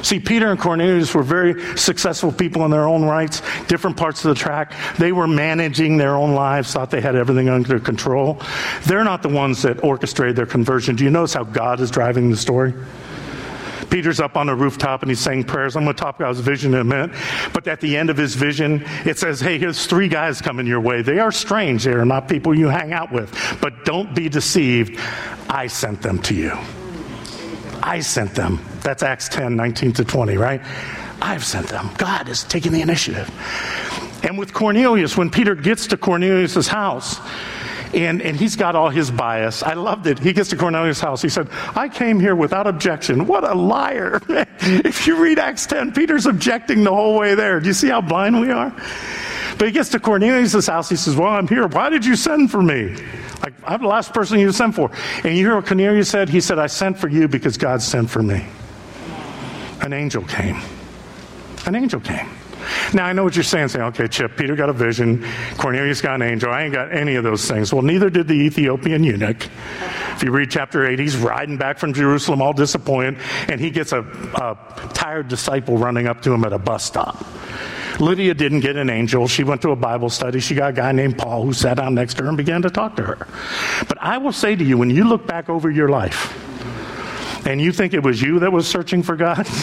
See, 0.05 0.19
Peter 0.19 0.51
and 0.51 0.59
Cornelius 0.59 1.15
were 1.15 1.23
very 1.23 1.75
successful 1.75 2.31
people 2.31 2.63
in 2.63 2.69
their 2.69 2.87
own 2.87 3.03
rights, 3.05 3.41
different 3.67 3.97
parts 3.97 4.23
of 4.23 4.29
the 4.29 4.39
track. 4.39 4.71
They 4.99 5.11
were 5.11 5.25
managing 5.25 5.97
their 5.97 6.15
own 6.15 6.35
lives, 6.35 6.71
thought 6.71 6.91
they 6.91 7.01
had 7.01 7.15
everything 7.15 7.49
under 7.49 7.79
control. 7.79 8.39
They're 8.83 9.03
not 9.03 9.23
the 9.23 9.29
ones 9.29 9.63
that 9.63 9.83
orchestrated 9.83 10.35
their 10.35 10.45
conversion. 10.45 10.95
Do 10.95 11.03
you 11.03 11.09
notice 11.09 11.33
how 11.33 11.43
God 11.43 11.79
is 11.79 11.89
driving 11.89 12.29
the 12.29 12.37
story? 12.37 12.75
Peter's 13.89 14.19
up 14.19 14.37
on 14.37 14.47
a 14.47 14.55
rooftop 14.55 15.01
and 15.01 15.09
he's 15.09 15.19
saying 15.19 15.45
prayers. 15.45 15.75
I'm 15.75 15.85
going 15.85 15.95
to 15.95 15.99
talk 15.99 16.17
about 16.17 16.35
his 16.35 16.41
vision 16.41 16.75
in 16.75 16.81
a 16.81 16.83
minute. 16.83 17.09
But 17.51 17.67
at 17.67 17.81
the 17.81 17.97
end 17.97 18.11
of 18.11 18.17
his 18.17 18.35
vision, 18.35 18.85
it 19.05 19.17
says, 19.17 19.39
Hey, 19.39 19.57
here's 19.57 19.87
three 19.87 20.07
guys 20.07 20.39
coming 20.39 20.67
your 20.67 20.81
way. 20.81 21.01
They 21.01 21.17
are 21.17 21.31
strange. 21.31 21.83
They 21.83 21.93
are 21.93 22.05
not 22.05 22.29
people 22.29 22.55
you 22.55 22.67
hang 22.67 22.93
out 22.93 23.11
with. 23.11 23.35
But 23.59 23.85
don't 23.85 24.13
be 24.13 24.29
deceived. 24.29 24.99
I 25.49 25.65
sent 25.65 26.03
them 26.03 26.19
to 26.23 26.35
you. 26.35 26.84
I 27.85 27.99
sent 27.99 28.33
them. 28.33 28.59
That's 28.81 29.03
Acts 29.03 29.29
10, 29.29 29.55
19 29.55 29.93
to 29.93 30.03
20, 30.03 30.37
right? 30.37 30.59
I've 31.21 31.45
sent 31.45 31.67
them. 31.67 31.91
God 31.97 32.27
is 32.27 32.43
taking 32.43 32.71
the 32.71 32.81
initiative. 32.81 33.29
And 34.23 34.39
with 34.39 34.53
Cornelius, 34.53 35.15
when 35.15 35.29
Peter 35.29 35.53
gets 35.53 35.85
to 35.87 35.97
Cornelius' 35.97 36.67
house, 36.67 37.19
and, 37.93 38.23
and 38.23 38.35
he's 38.35 38.55
got 38.55 38.75
all 38.75 38.89
his 38.89 39.11
bias. 39.11 39.61
I 39.61 39.75
loved 39.75 40.07
it. 40.07 40.17
He 40.19 40.33
gets 40.33 40.49
to 40.49 40.57
Cornelius' 40.57 40.99
house. 40.99 41.21
He 41.21 41.29
said, 41.29 41.47
I 41.75 41.87
came 41.87 42.19
here 42.19 42.35
without 42.35 42.67
objection. 42.67 43.27
What 43.27 43.43
a 43.43 43.53
liar. 43.53 44.19
if 44.59 45.05
you 45.05 45.21
read 45.21 45.37
Acts 45.37 45.65
10, 45.67 45.93
Peter's 45.93 46.25
objecting 46.25 46.83
the 46.83 46.91
whole 46.91 47.17
way 47.17 47.35
there. 47.35 47.59
Do 47.59 47.67
you 47.67 47.73
see 47.73 47.87
how 47.87 48.01
blind 48.01 48.41
we 48.41 48.51
are? 48.51 48.75
But 49.57 49.67
he 49.67 49.71
gets 49.71 49.89
to 49.89 49.99
Cornelius' 49.99 50.67
house. 50.67 50.89
He 50.89 50.97
says, 50.97 51.15
Well, 51.15 51.29
I'm 51.29 51.47
here. 51.47 51.67
Why 51.67 51.89
did 51.89 52.03
you 52.03 52.15
send 52.15 52.51
for 52.51 52.61
me? 52.61 52.97
I'm 53.65 53.81
the 53.81 53.87
last 53.87 54.13
person 54.13 54.39
you 54.39 54.51
sent 54.51 54.75
for. 54.75 54.91
And 55.23 55.37
you 55.37 55.45
hear 55.45 55.55
what 55.55 55.65
Cornelius 55.65 56.09
said? 56.09 56.29
He 56.29 56.41
said, 56.41 56.59
I 56.59 56.67
sent 56.67 56.97
for 56.97 57.07
you 57.07 57.27
because 57.27 57.57
God 57.57 57.81
sent 57.81 58.09
for 58.09 58.23
me. 58.23 58.45
An 59.81 59.93
angel 59.93 60.23
came. 60.23 60.59
An 61.65 61.75
angel 61.75 61.99
came. 61.99 62.29
Now, 62.93 63.05
I 63.05 63.13
know 63.13 63.23
what 63.23 63.35
you're 63.35 63.43
saying, 63.43 63.69
saying, 63.69 63.85
okay, 63.85 64.07
Chip, 64.07 64.37
Peter 64.37 64.55
got 64.55 64.69
a 64.69 64.73
vision, 64.73 65.25
Cornelius 65.57 66.01
got 66.01 66.15
an 66.15 66.21
angel. 66.23 66.51
I 66.51 66.63
ain't 66.63 66.73
got 66.73 66.91
any 66.91 67.15
of 67.15 67.23
those 67.23 67.47
things. 67.47 67.73
Well, 67.73 67.83
neither 67.83 68.09
did 68.09 68.27
the 68.27 68.33
Ethiopian 68.33 69.03
eunuch. 69.03 69.47
If 70.15 70.23
you 70.23 70.31
read 70.31 70.49
chapter 70.49 70.85
8, 70.85 70.97
he's 70.97 71.17
riding 71.17 71.57
back 71.57 71.77
from 71.77 71.93
Jerusalem 71.93 72.41
all 72.41 72.53
disappointed, 72.53 73.17
and 73.49 73.59
he 73.59 73.69
gets 73.69 73.91
a, 73.91 73.99
a 73.99 74.57
tired 74.93 75.27
disciple 75.27 75.77
running 75.77 76.07
up 76.07 76.21
to 76.23 76.33
him 76.33 76.45
at 76.45 76.53
a 76.53 76.59
bus 76.59 76.83
stop. 76.83 77.23
Lydia 77.99 78.33
didn't 78.33 78.61
get 78.61 78.75
an 78.75 78.89
angel. 78.89 79.27
She 79.27 79.43
went 79.43 79.61
to 79.63 79.71
a 79.71 79.75
Bible 79.75 80.09
study. 80.09 80.39
She 80.39 80.55
got 80.55 80.71
a 80.71 80.73
guy 80.73 80.91
named 80.91 81.17
Paul 81.17 81.43
who 81.43 81.53
sat 81.53 81.77
down 81.77 81.95
next 81.95 82.15
to 82.15 82.23
her 82.23 82.29
and 82.29 82.37
began 82.37 82.61
to 82.63 82.69
talk 82.69 82.95
to 82.97 83.03
her. 83.03 83.27
But 83.87 83.97
I 84.01 84.17
will 84.17 84.33
say 84.33 84.55
to 84.55 84.63
you, 84.63 84.77
when 84.77 84.89
you 84.89 85.05
look 85.05 85.27
back 85.27 85.49
over 85.49 85.69
your 85.69 85.89
life 85.89 86.33
and 87.47 87.61
you 87.61 87.71
think 87.71 87.93
it 87.93 88.03
was 88.03 88.21
you 88.21 88.39
that 88.39 88.51
was 88.51 88.67
searching 88.67 89.03
for 89.03 89.15
God, 89.15 89.47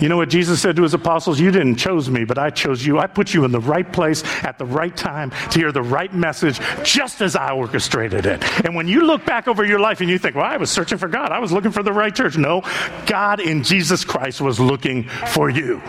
You 0.00 0.08
know 0.08 0.16
what 0.16 0.30
Jesus 0.30 0.62
said 0.62 0.76
to 0.76 0.82
his 0.82 0.94
apostles? 0.94 1.38
You 1.38 1.50
didn't 1.50 1.76
choose 1.76 2.08
me, 2.08 2.24
but 2.24 2.38
I 2.38 2.48
chose 2.48 2.84
you. 2.84 2.98
I 2.98 3.06
put 3.06 3.34
you 3.34 3.44
in 3.44 3.52
the 3.52 3.60
right 3.60 3.90
place 3.92 4.24
at 4.42 4.56
the 4.56 4.64
right 4.64 4.96
time 4.96 5.30
to 5.50 5.58
hear 5.58 5.72
the 5.72 5.82
right 5.82 6.12
message 6.14 6.58
just 6.82 7.20
as 7.20 7.36
I 7.36 7.52
orchestrated 7.52 8.24
it. 8.24 8.42
And 8.64 8.74
when 8.74 8.88
you 8.88 9.02
look 9.04 9.26
back 9.26 9.46
over 9.46 9.64
your 9.64 9.78
life 9.78 10.00
and 10.00 10.08
you 10.08 10.18
think, 10.18 10.36
well, 10.36 10.46
I 10.46 10.56
was 10.56 10.70
searching 10.70 10.96
for 10.96 11.08
God, 11.08 11.32
I 11.32 11.38
was 11.38 11.52
looking 11.52 11.70
for 11.70 11.82
the 11.82 11.92
right 11.92 12.14
church. 12.14 12.38
No, 12.38 12.62
God 13.06 13.40
in 13.40 13.62
Jesus 13.62 14.02
Christ 14.04 14.40
was 14.40 14.58
looking 14.58 15.04
for 15.04 15.50
you. 15.50 15.82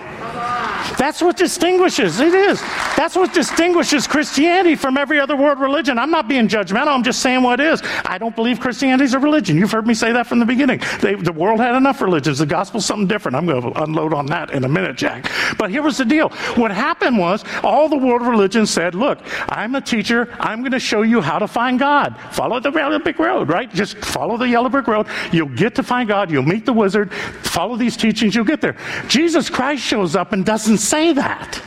That's 0.98 1.22
what 1.22 1.38
distinguishes. 1.38 2.20
It 2.20 2.34
is. 2.34 2.62
That's 2.96 3.16
what 3.16 3.34
distinguishes 3.34 4.08
Christianity 4.08 4.76
from 4.76 4.98
every 4.98 5.20
other 5.20 5.36
world 5.36 5.60
religion. 5.60 5.98
I'm 5.98 6.12
not 6.12 6.28
being 6.28 6.48
judgmental. 6.48 6.88
I'm 6.88 7.04
just 7.04 7.22
saying 7.22 7.44
what 7.44 7.60
is. 7.60 7.82
I 8.06 8.18
don't 8.18 8.36
believe 8.36 8.60
Christianity 8.60 9.06
is 9.06 9.14
a 9.14 9.20
religion. 9.20 9.58
You've 9.58 9.72
heard 9.72 9.88
me 9.88 9.94
say 9.94 10.12
that 10.12 10.28
from 10.28 10.40
the 10.40 10.46
beginning. 10.46 10.82
They, 11.02 11.16
the 11.16 11.32
world 11.32 11.60
had 11.60 11.76
enough 11.76 12.02
religions. 12.02 12.40
The 12.40 12.46
gospel's 12.46 12.86
something 12.86 13.08
different. 13.08 13.36
I'm 13.36 13.46
going 13.46 13.74
to 13.74 13.84
unload 13.84 14.14
on 14.14 14.26
that 14.28 14.52
in 14.52 14.64
a 14.64 14.70
minute, 14.70 14.98
Jack. 14.98 15.32
But 15.58 15.70
here 15.70 15.82
was 15.82 15.98
the 15.98 16.06
deal. 16.06 16.30
What 16.56 16.72
happened 16.72 17.18
was 17.18 17.44
all 17.64 17.90
the 17.90 17.98
world 17.98 18.22
religions 18.22 18.70
said, 18.70 18.96
look, 18.96 19.20
I'm 19.50 19.76
a 19.76 19.82
teacher. 19.82 20.36
I'm 20.40 20.62
going 20.62 20.72
to 20.72 20.80
show 20.80 21.02
you 21.02 21.22
how 21.22 21.40
to 21.40 21.48
find 21.48 21.80
God. 21.80 22.18
Follow 22.32 22.60
the 22.60 22.72
yellow 22.72 23.00
brick 23.00 23.20
road, 23.20 23.50
right? 23.50 23.72
Just 23.74 23.98
follow 23.98 24.38
the 24.38 24.48
yellow 24.48 24.70
brick 24.70 24.88
road. 24.88 25.08
You'll 25.32 25.50
get 25.50 25.76
to 25.76 25.84
find 25.84 26.08
God. 26.08 26.32
You'll 26.32 26.44
meet 26.44 26.66
the 26.66 26.74
wizard. 26.74 27.14
Follow 27.14 27.76
these 27.76 27.98
teachings. 27.98 28.36
You'll 28.36 28.46
get 28.46 28.62
there. 28.62 28.76
Jesus 29.08 29.50
Christ 29.50 29.84
shows 29.84 30.16
up 30.16 30.34
and 30.34 30.46
doesn't 30.46 30.78
say 30.82 31.14
that. 31.14 31.62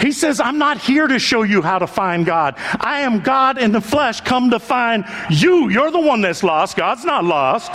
He 0.00 0.10
says, 0.10 0.40
I'm 0.40 0.58
not 0.58 0.78
here 0.78 1.06
to 1.06 1.18
show 1.20 1.44
you 1.44 1.62
how 1.62 1.78
to 1.78 1.86
find 1.86 2.26
God. 2.26 2.56
I 2.80 3.02
am 3.02 3.20
God 3.20 3.56
in 3.56 3.70
the 3.70 3.80
flesh, 3.80 4.20
come 4.20 4.50
to 4.50 4.58
find 4.58 5.04
you. 5.30 5.68
You're 5.68 5.92
the 5.92 6.00
one 6.00 6.20
that's 6.20 6.42
lost. 6.42 6.76
God's 6.76 7.04
not 7.04 7.24
lost. 7.24 7.70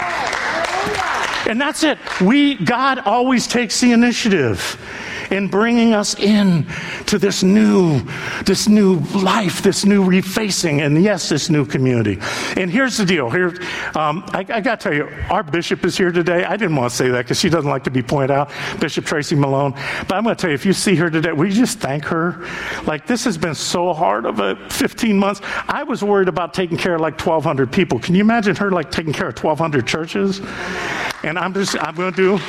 And 1.47 1.61
that's 1.61 1.83
it. 1.83 1.97
We, 2.19 2.55
God 2.55 2.99
always 2.99 3.47
takes 3.47 3.79
the 3.79 3.93
initiative 3.93 4.77
in 5.31 5.47
bringing 5.47 5.93
us 5.93 6.17
in 6.19 6.65
to 7.05 7.17
this 7.17 7.43
new, 7.43 8.01
this 8.45 8.67
new 8.67 8.99
life, 9.15 9.61
this 9.61 9.85
new 9.85 10.03
refacing, 10.03 10.85
and 10.85 11.01
yes, 11.01 11.29
this 11.29 11.49
new 11.49 11.65
community. 11.65 12.19
And 12.55 12.71
here's 12.71 12.97
the 12.97 13.05
deal. 13.05 13.29
Here, 13.29 13.49
um, 13.95 14.23
I, 14.27 14.45
I 14.49 14.61
got 14.61 14.79
to 14.79 14.89
tell 14.89 14.93
you, 14.93 15.09
our 15.29 15.43
bishop 15.43 15.85
is 15.85 15.97
here 15.97 16.11
today. 16.11 16.43
I 16.45 16.57
didn't 16.57 16.75
want 16.75 16.91
to 16.91 16.95
say 16.95 17.09
that 17.09 17.25
because 17.25 17.39
she 17.39 17.49
doesn't 17.49 17.69
like 17.69 17.83
to 17.83 17.91
be 17.91 18.01
pointed 18.01 18.31
out, 18.31 18.51
Bishop 18.79 19.05
Tracy 19.05 19.35
Malone. 19.35 19.73
But 20.07 20.13
I'm 20.15 20.23
going 20.23 20.35
to 20.35 20.41
tell 20.41 20.49
you, 20.49 20.55
if 20.55 20.65
you 20.65 20.73
see 20.73 20.95
her 20.95 21.09
today, 21.09 21.31
we 21.31 21.49
just 21.49 21.79
thank 21.79 22.05
her? 22.05 22.45
Like 22.85 23.07
this 23.07 23.23
has 23.25 23.37
been 23.37 23.55
so 23.55 23.93
hard 23.93 24.25
of 24.25 24.39
a 24.39 24.55
15 24.69 25.17
months. 25.17 25.41
I 25.67 25.83
was 25.83 26.03
worried 26.03 26.27
about 26.27 26.53
taking 26.53 26.77
care 26.77 26.95
of 26.95 27.01
like 27.01 27.19
1,200 27.19 27.71
people. 27.71 27.99
Can 27.99 28.15
you 28.15 28.21
imagine 28.21 28.55
her 28.55 28.71
like 28.71 28.91
taking 28.91 29.13
care 29.13 29.27
of 29.27 29.41
1,200 29.41 29.85
churches? 29.87 30.39
And 31.23 31.37
I'm 31.37 31.53
just, 31.53 31.77
I'm 31.79 31.95
going 31.95 32.13
to 32.13 32.37
do. 32.37 32.43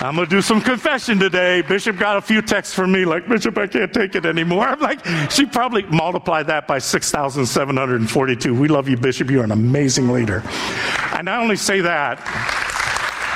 I'm 0.00 0.14
going 0.14 0.28
to 0.28 0.36
do 0.36 0.40
some 0.40 0.60
confession 0.60 1.18
today. 1.18 1.60
Bishop 1.62 1.98
got 1.98 2.18
a 2.18 2.20
few 2.20 2.40
texts 2.40 2.72
from 2.72 2.92
me 2.92 3.04
like, 3.04 3.28
Bishop, 3.28 3.58
I 3.58 3.66
can't 3.66 3.92
take 3.92 4.14
it 4.14 4.24
anymore. 4.26 4.64
I'm 4.64 4.78
like, 4.78 5.04
she 5.28 5.44
probably 5.44 5.82
multiplied 5.82 6.46
that 6.46 6.68
by 6.68 6.78
6,742. 6.78 8.54
We 8.54 8.68
love 8.68 8.88
you, 8.88 8.96
Bishop. 8.96 9.28
You're 9.28 9.42
an 9.42 9.50
amazing 9.50 10.08
leader. 10.10 10.44
And 11.14 11.28
I 11.28 11.42
only 11.42 11.56
say 11.56 11.80
that. 11.80 12.20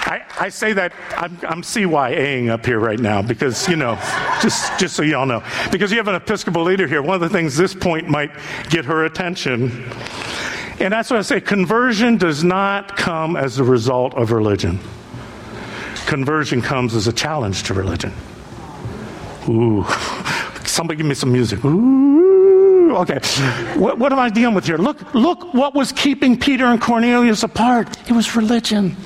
I, 0.06 0.24
I 0.38 0.48
say 0.50 0.72
that 0.74 0.92
I'm, 1.16 1.36
I'm 1.42 1.62
CYAing 1.62 2.48
up 2.48 2.64
here 2.64 2.78
right 2.78 3.00
now 3.00 3.22
because, 3.22 3.68
you 3.68 3.74
know, 3.74 3.96
just, 4.40 4.78
just 4.78 4.94
so 4.94 5.02
y'all 5.02 5.26
know. 5.26 5.42
Because 5.72 5.90
you 5.90 5.96
have 5.96 6.06
an 6.06 6.14
Episcopal 6.14 6.62
leader 6.62 6.86
here, 6.86 7.02
one 7.02 7.16
of 7.16 7.20
the 7.20 7.28
things 7.28 7.56
this 7.56 7.74
point 7.74 8.08
might 8.08 8.30
get 8.70 8.84
her 8.84 9.04
attention. 9.04 9.90
And 10.78 10.92
that's 10.92 11.10
what 11.10 11.18
I 11.18 11.22
say 11.22 11.40
conversion 11.40 12.18
does 12.18 12.44
not 12.44 12.96
come 12.96 13.34
as 13.34 13.58
a 13.58 13.64
result 13.64 14.14
of 14.14 14.30
religion 14.30 14.78
conversion 16.06 16.62
comes 16.62 16.94
as 16.94 17.06
a 17.06 17.12
challenge 17.12 17.64
to 17.64 17.74
religion. 17.74 18.12
Ooh, 19.48 19.84
somebody 20.64 20.96
give 20.96 21.06
me 21.06 21.14
some 21.14 21.32
music. 21.32 21.64
Ooh, 21.64 22.96
okay. 22.96 23.18
What, 23.78 23.98
what 23.98 24.12
am 24.12 24.18
I 24.18 24.28
dealing 24.28 24.54
with 24.54 24.66
here? 24.66 24.78
Look, 24.78 25.14
look 25.14 25.52
what 25.54 25.74
was 25.74 25.92
keeping 25.92 26.38
Peter 26.38 26.66
and 26.66 26.80
Cornelius 26.80 27.42
apart. 27.42 27.96
It 28.08 28.12
was 28.12 28.36
religion. 28.36 28.96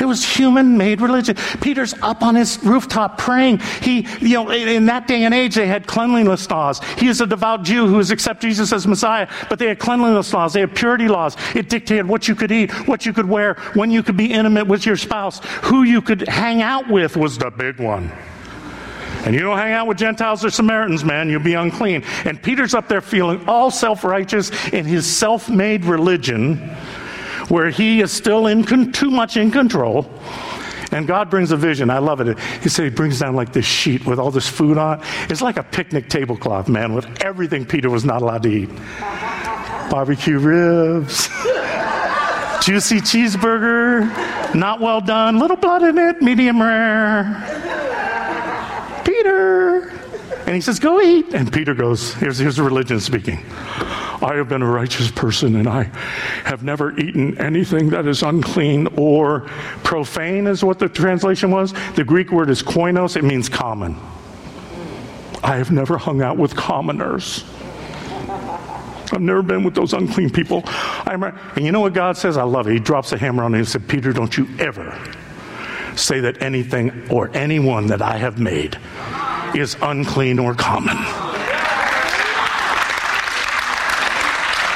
It 0.00 0.06
was 0.06 0.24
human 0.24 0.78
made 0.78 1.00
religion. 1.00 1.36
Peter's 1.60 1.94
up 2.02 2.22
on 2.22 2.34
his 2.34 2.58
rooftop 2.64 3.18
praying. 3.18 3.58
He, 3.82 4.06
you 4.20 4.34
know, 4.34 4.50
in 4.50 4.86
that 4.86 5.06
day 5.06 5.24
and 5.24 5.34
age, 5.34 5.54
they 5.54 5.66
had 5.66 5.86
cleanliness 5.86 6.48
laws. 6.50 6.80
He 6.98 7.08
is 7.08 7.20
a 7.20 7.26
devout 7.26 7.62
Jew 7.62 7.86
who 7.86 7.98
has 7.98 8.10
accepted 8.10 8.48
Jesus 8.48 8.72
as 8.72 8.86
Messiah, 8.86 9.28
but 9.48 9.58
they 9.58 9.66
had 9.66 9.78
cleanliness 9.78 10.32
laws. 10.32 10.54
They 10.54 10.60
had 10.60 10.74
purity 10.74 11.08
laws. 11.08 11.36
It 11.54 11.68
dictated 11.68 12.06
what 12.06 12.28
you 12.28 12.34
could 12.34 12.50
eat, 12.50 12.70
what 12.88 13.04
you 13.04 13.12
could 13.12 13.28
wear, 13.28 13.54
when 13.74 13.90
you 13.90 14.02
could 14.02 14.16
be 14.16 14.32
intimate 14.32 14.66
with 14.66 14.86
your 14.86 14.96
spouse, 14.96 15.40
who 15.62 15.82
you 15.82 16.00
could 16.00 16.26
hang 16.28 16.62
out 16.62 16.88
with 16.88 17.16
was 17.16 17.36
the 17.36 17.50
big 17.50 17.78
one. 17.78 18.10
And 19.24 19.34
you 19.34 19.42
don't 19.42 19.58
hang 19.58 19.74
out 19.74 19.86
with 19.86 19.98
Gentiles 19.98 20.44
or 20.46 20.50
Samaritans, 20.50 21.04
man, 21.04 21.28
you'll 21.28 21.42
be 21.42 21.52
unclean. 21.52 22.04
And 22.24 22.42
Peter's 22.42 22.72
up 22.72 22.88
there 22.88 23.02
feeling 23.02 23.46
all 23.46 23.70
self 23.70 24.02
righteous 24.02 24.50
in 24.72 24.86
his 24.86 25.04
self 25.06 25.50
made 25.50 25.84
religion 25.84 26.74
where 27.50 27.68
he 27.68 28.00
is 28.00 28.12
still 28.12 28.46
in 28.46 28.64
con- 28.64 28.92
too 28.92 29.10
much 29.10 29.36
in 29.36 29.50
control. 29.50 30.08
And 30.92 31.06
God 31.06 31.30
brings 31.30 31.50
a 31.50 31.56
vision. 31.56 31.90
I 31.90 31.98
love 31.98 32.20
it. 32.20 32.38
He 32.62 32.68
said 32.68 32.84
he 32.84 32.90
brings 32.90 33.18
down 33.18 33.36
like 33.36 33.52
this 33.52 33.66
sheet 33.66 34.06
with 34.06 34.18
all 34.18 34.30
this 34.30 34.48
food 34.48 34.78
on. 34.78 35.02
It's 35.28 35.42
like 35.42 35.56
a 35.56 35.62
picnic 35.62 36.08
tablecloth, 36.08 36.68
man, 36.68 36.94
with 36.94 37.06
everything 37.22 37.64
Peter 37.66 37.90
was 37.90 38.04
not 38.04 38.22
allowed 38.22 38.42
to 38.44 38.48
eat. 38.48 38.70
Barbecue 39.90 40.38
ribs, 40.38 41.26
juicy 42.62 43.00
cheeseburger, 43.00 44.54
not 44.54 44.80
well 44.80 45.00
done, 45.00 45.38
little 45.38 45.56
blood 45.56 45.82
in 45.82 45.98
it, 45.98 46.22
medium 46.22 46.62
rare. 46.62 47.24
Peter. 49.04 49.90
And 50.46 50.54
he 50.54 50.60
says, 50.60 50.78
Go 50.78 51.00
eat. 51.00 51.34
And 51.34 51.52
Peter 51.52 51.74
goes, 51.74 52.14
Here's, 52.14 52.38
here's 52.38 52.60
religion 52.60 53.00
speaking. 53.00 53.44
I 54.22 54.34
have 54.36 54.48
been 54.48 54.62
a 54.62 54.70
righteous 54.70 55.10
person 55.10 55.56
and 55.56 55.68
I 55.68 55.84
have 56.44 56.62
never 56.62 56.98
eaten 56.98 57.38
anything 57.38 57.90
that 57.90 58.06
is 58.06 58.22
unclean 58.22 58.86
or 58.98 59.40
profane, 59.82 60.46
is 60.46 60.62
what 60.62 60.78
the 60.78 60.88
translation 60.88 61.50
was. 61.50 61.72
The 61.94 62.04
Greek 62.04 62.30
word 62.30 62.50
is 62.50 62.62
koinos, 62.62 63.16
it 63.16 63.24
means 63.24 63.48
common. 63.48 63.96
I 65.42 65.56
have 65.56 65.70
never 65.70 65.96
hung 65.96 66.20
out 66.20 66.36
with 66.36 66.54
commoners. 66.54 67.44
I've 69.12 69.22
never 69.22 69.42
been 69.42 69.64
with 69.64 69.74
those 69.74 69.92
unclean 69.92 70.30
people. 70.30 70.62
I'm, 70.66 71.22
and 71.22 71.64
you 71.64 71.72
know 71.72 71.80
what 71.80 71.94
God 71.94 72.16
says? 72.16 72.36
I 72.36 72.42
love 72.42 72.68
it. 72.68 72.74
He 72.74 72.78
drops 72.78 73.12
a 73.12 73.18
hammer 73.18 73.42
on 73.42 73.54
it 73.54 73.58
and 73.58 73.68
said, 73.68 73.88
Peter, 73.88 74.12
don't 74.12 74.36
you 74.36 74.46
ever 74.58 74.96
say 75.96 76.20
that 76.20 76.42
anything 76.42 77.08
or 77.10 77.30
anyone 77.34 77.86
that 77.88 78.02
I 78.02 78.16
have 78.18 78.38
made 78.38 78.78
is 79.54 79.76
unclean 79.82 80.38
or 80.38 80.54
common. 80.54 80.96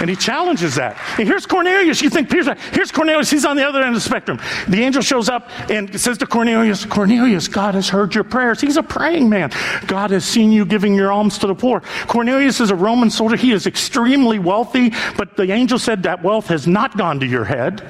And 0.04 0.10
he 0.10 0.16
challenges 0.16 0.74
that. 0.74 0.98
And 1.18 1.26
here's 1.26 1.46
Cornelius. 1.46 2.02
You 2.02 2.10
think 2.10 2.28
Peter's 2.28 2.46
here's 2.74 2.92
Cornelius. 2.92 3.30
He's 3.30 3.46
on 3.46 3.56
the 3.56 3.66
other 3.66 3.80
end 3.80 3.88
of 3.88 3.94
the 3.94 4.06
spectrum. 4.06 4.38
The 4.68 4.82
angel 4.82 5.00
shows 5.00 5.30
up 5.30 5.48
and 5.70 5.98
says 5.98 6.18
to 6.18 6.26
Cornelius, 6.26 6.84
Cornelius, 6.84 7.48
God 7.48 7.74
has 7.74 7.88
heard 7.88 8.14
your 8.14 8.22
prayers. 8.22 8.60
He's 8.60 8.76
a 8.76 8.82
praying 8.82 9.30
man. 9.30 9.50
God 9.86 10.10
has 10.10 10.26
seen 10.26 10.52
you 10.52 10.66
giving 10.66 10.94
your 10.94 11.10
alms 11.10 11.38
to 11.38 11.46
the 11.46 11.54
poor. 11.54 11.80
Cornelius 12.06 12.60
is 12.60 12.70
a 12.70 12.74
Roman 12.74 13.08
soldier. 13.08 13.36
He 13.36 13.52
is 13.52 13.66
extremely 13.66 14.38
wealthy, 14.38 14.92
but 15.16 15.38
the 15.38 15.50
angel 15.50 15.78
said 15.78 16.02
that 16.02 16.22
wealth 16.22 16.48
has 16.48 16.66
not 16.66 16.98
gone 16.98 17.18
to 17.20 17.26
your 17.26 17.46
head 17.46 17.82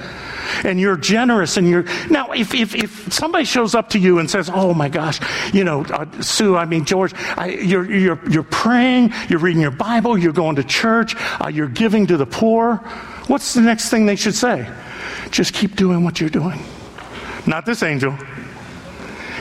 and 0.64 0.78
you're 0.78 0.96
generous 0.96 1.56
and 1.56 1.68
you're 1.68 1.84
now 2.10 2.30
if, 2.32 2.54
if, 2.54 2.74
if 2.74 3.12
somebody 3.12 3.44
shows 3.44 3.74
up 3.74 3.90
to 3.90 3.98
you 3.98 4.18
and 4.18 4.30
says 4.30 4.50
oh 4.52 4.74
my 4.74 4.88
gosh 4.88 5.20
you 5.52 5.64
know 5.64 5.84
uh, 5.86 6.06
sue 6.20 6.56
i 6.56 6.64
mean 6.64 6.84
george 6.84 7.12
I, 7.36 7.48
you're, 7.48 7.90
you're, 7.90 8.20
you're 8.30 8.42
praying 8.42 9.12
you're 9.28 9.40
reading 9.40 9.62
your 9.62 9.70
bible 9.70 10.16
you're 10.16 10.32
going 10.32 10.56
to 10.56 10.64
church 10.64 11.14
uh, 11.40 11.48
you're 11.48 11.68
giving 11.68 12.06
to 12.08 12.16
the 12.16 12.26
poor 12.26 12.76
what's 13.26 13.54
the 13.54 13.62
next 13.62 13.90
thing 13.90 14.06
they 14.06 14.16
should 14.16 14.34
say 14.34 14.70
just 15.30 15.54
keep 15.54 15.76
doing 15.76 16.04
what 16.04 16.20
you're 16.20 16.30
doing 16.30 16.60
not 17.46 17.66
this 17.66 17.82
angel 17.82 18.16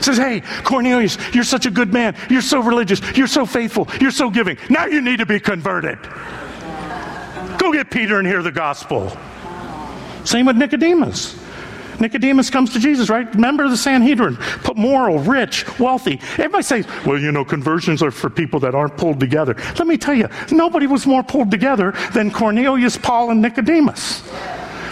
says, 0.03 0.17
Hey, 0.17 0.41
Cornelius, 0.63 1.17
you're 1.33 1.43
such 1.43 1.65
a 1.65 1.71
good 1.71 1.93
man. 1.93 2.15
You're 2.29 2.41
so 2.41 2.61
religious. 2.61 3.01
You're 3.15 3.27
so 3.27 3.45
faithful. 3.45 3.87
You're 4.01 4.11
so 4.11 4.29
giving. 4.29 4.57
Now 4.69 4.85
you 4.85 5.01
need 5.01 5.17
to 5.17 5.25
be 5.25 5.39
converted. 5.39 5.97
Go 7.57 7.71
get 7.71 7.89
Peter 7.89 8.19
and 8.19 8.27
hear 8.27 8.41
the 8.41 8.51
gospel. 8.51 9.15
Same 10.23 10.45
with 10.45 10.57
Nicodemus. 10.57 11.39
Nicodemus 11.99 12.49
comes 12.49 12.73
to 12.73 12.79
Jesus, 12.79 13.09
right? 13.09 13.33
Member 13.35 13.63
of 13.63 13.71
the 13.71 13.77
Sanhedrin, 13.77 14.37
moral, 14.75 15.19
rich, 15.19 15.65
wealthy. 15.79 16.19
Everybody 16.33 16.63
says, 16.63 16.87
well, 17.05 17.19
you 17.19 17.31
know, 17.31 17.45
conversions 17.45 18.01
are 18.01 18.11
for 18.11 18.29
people 18.29 18.59
that 18.61 18.75
aren't 18.75 18.97
pulled 18.97 19.19
together. 19.19 19.55
Let 19.77 19.87
me 19.87 19.97
tell 19.97 20.13
you, 20.13 20.27
nobody 20.51 20.87
was 20.87 21.05
more 21.05 21.23
pulled 21.23 21.51
together 21.51 21.93
than 22.13 22.31
Cornelius, 22.31 22.97
Paul, 22.97 23.31
and 23.31 23.41
Nicodemus. 23.41 24.23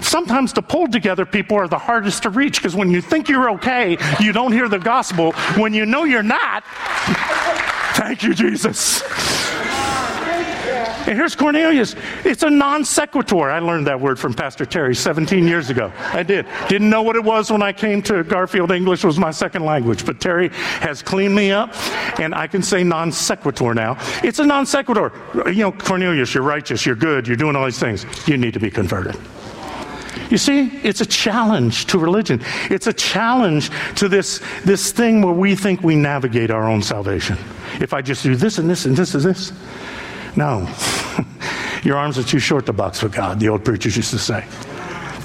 Sometimes 0.01 0.51
the 0.51 0.61
pulled 0.61 0.91
together 0.91 1.25
people 1.25 1.57
are 1.57 1.67
the 1.67 1.77
hardest 1.77 2.23
to 2.23 2.29
reach 2.29 2.57
because 2.57 2.75
when 2.75 2.89
you 2.89 3.01
think 3.01 3.29
you're 3.29 3.51
okay, 3.51 3.97
you 4.19 4.31
don't 4.31 4.51
hear 4.51 4.67
the 4.67 4.79
gospel. 4.79 5.31
When 5.57 5.73
you 5.73 5.85
know 5.85 6.05
you're 6.05 6.23
not, 6.23 6.63
thank 7.93 8.23
you, 8.23 8.33
Jesus. 8.33 9.03
And 11.07 11.17
here's 11.17 11.35
Cornelius. 11.35 11.95
It's 12.23 12.43
a 12.43 12.49
non 12.49 12.85
sequitur. 12.85 13.49
I 13.49 13.59
learned 13.59 13.87
that 13.87 13.99
word 13.99 14.19
from 14.19 14.33
Pastor 14.33 14.65
Terry 14.65 14.95
17 14.95 15.47
years 15.47 15.69
ago. 15.69 15.91
I 15.97 16.23
did. 16.23 16.45
Didn't 16.69 16.89
know 16.89 17.01
what 17.01 17.15
it 17.15 17.23
was 17.23 17.51
when 17.51 17.63
I 17.63 17.73
came 17.73 18.01
to 18.03 18.23
Garfield. 18.23 18.71
English 18.71 19.03
was 19.03 19.17
my 19.17 19.31
second 19.31 19.65
language. 19.65 20.05
But 20.05 20.19
Terry 20.19 20.49
has 20.79 21.01
cleaned 21.01 21.33
me 21.33 21.51
up, 21.51 21.73
and 22.19 22.35
I 22.35 22.47
can 22.47 22.61
say 22.61 22.83
non 22.83 23.11
sequitur 23.11 23.73
now. 23.73 23.97
It's 24.23 24.39
a 24.39 24.45
non 24.45 24.65
sequitur. 24.65 25.11
You 25.47 25.63
know, 25.63 25.71
Cornelius, 25.71 26.33
you're 26.33 26.43
righteous, 26.43 26.85
you're 26.85 26.95
good, 26.95 27.27
you're 27.27 27.37
doing 27.37 27.55
all 27.55 27.65
these 27.65 27.79
things. 27.79 28.05
You 28.27 28.37
need 28.37 28.53
to 28.53 28.59
be 28.59 28.69
converted. 28.69 29.17
You 30.29 30.37
see, 30.37 30.67
it's 30.83 31.01
a 31.01 31.05
challenge 31.05 31.87
to 31.87 31.97
religion. 31.97 32.41
It's 32.69 32.87
a 32.87 32.93
challenge 32.93 33.69
to 33.95 34.07
this, 34.07 34.41
this 34.63 34.91
thing 34.91 35.21
where 35.21 35.33
we 35.33 35.55
think 35.55 35.81
we 35.83 35.95
navigate 35.95 36.51
our 36.51 36.69
own 36.69 36.81
salvation. 36.81 37.37
If 37.81 37.93
I 37.93 38.01
just 38.01 38.23
do 38.23 38.35
this 38.35 38.57
and 38.57 38.69
this 38.69 38.85
and 38.85 38.95
this 38.95 39.13
and 39.13 39.23
this. 39.23 39.51
No. 40.35 40.67
Your 41.83 41.97
arms 41.97 42.17
are 42.17 42.23
too 42.23 42.39
short 42.39 42.65
to 42.67 42.73
box 42.73 43.01
with 43.01 43.13
God, 43.13 43.39
the 43.39 43.49
old 43.49 43.65
preachers 43.65 43.97
used 43.97 44.11
to 44.11 44.19
say. 44.19 44.45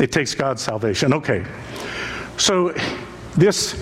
It 0.00 0.12
takes 0.12 0.34
God's 0.34 0.62
salvation. 0.62 1.12
Okay. 1.14 1.44
So 2.38 2.74
this 3.36 3.74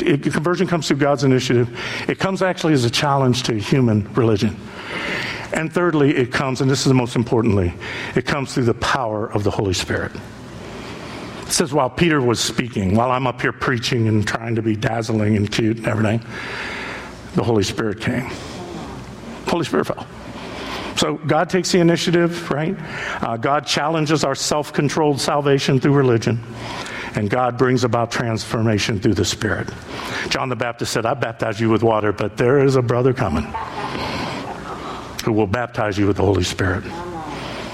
it, 0.00 0.22
conversion 0.22 0.66
comes 0.66 0.88
through 0.88 0.98
God's 0.98 1.24
initiative. 1.24 1.78
It 2.08 2.18
comes 2.18 2.42
actually 2.42 2.72
as 2.74 2.84
a 2.84 2.90
challenge 2.90 3.44
to 3.44 3.54
human 3.54 4.12
religion. 4.14 4.56
And 5.52 5.72
thirdly, 5.72 6.16
it 6.16 6.32
comes, 6.32 6.60
and 6.60 6.70
this 6.70 6.80
is 6.80 6.86
the 6.86 6.94
most 6.94 7.14
importantly, 7.14 7.74
it 8.16 8.24
comes 8.24 8.54
through 8.54 8.64
the 8.64 8.74
power 8.74 9.26
of 9.26 9.44
the 9.44 9.50
Holy 9.50 9.74
Spirit. 9.74 10.12
It 11.42 11.52
says 11.52 11.74
while 11.74 11.90
Peter 11.90 12.20
was 12.20 12.40
speaking, 12.40 12.94
while 12.94 13.10
I'm 13.10 13.26
up 13.26 13.40
here 13.40 13.52
preaching 13.52 14.08
and 14.08 14.26
trying 14.26 14.54
to 14.54 14.62
be 14.62 14.74
dazzling 14.74 15.36
and 15.36 15.50
cute 15.50 15.78
and 15.78 15.86
everything, 15.86 16.22
the 17.34 17.42
Holy 17.42 17.62
Spirit 17.62 18.00
came. 18.00 18.30
Holy 19.46 19.64
Spirit 19.64 19.86
fell. 19.86 20.06
So 20.96 21.14
God 21.14 21.50
takes 21.50 21.72
the 21.72 21.78
initiative, 21.80 22.50
right? 22.50 22.76
Uh, 23.22 23.36
God 23.36 23.66
challenges 23.66 24.24
our 24.24 24.34
self 24.34 24.72
controlled 24.72 25.20
salvation 25.20 25.80
through 25.80 25.94
religion. 25.94 26.40
And 27.14 27.28
God 27.28 27.58
brings 27.58 27.84
about 27.84 28.10
transformation 28.10 28.98
through 28.98 29.14
the 29.14 29.24
Spirit. 29.24 29.68
John 30.30 30.48
the 30.48 30.56
Baptist 30.56 30.92
said, 30.92 31.04
I 31.04 31.14
baptize 31.14 31.60
you 31.60 31.68
with 31.68 31.82
water, 31.82 32.12
but 32.12 32.38
there 32.38 32.64
is 32.64 32.76
a 32.76 32.82
brother 32.82 33.12
coming 33.12 33.44
who 35.24 35.32
will 35.32 35.46
baptize 35.46 35.98
you 35.98 36.06
with 36.06 36.16
the 36.16 36.24
Holy 36.24 36.42
Spirit. 36.42 36.84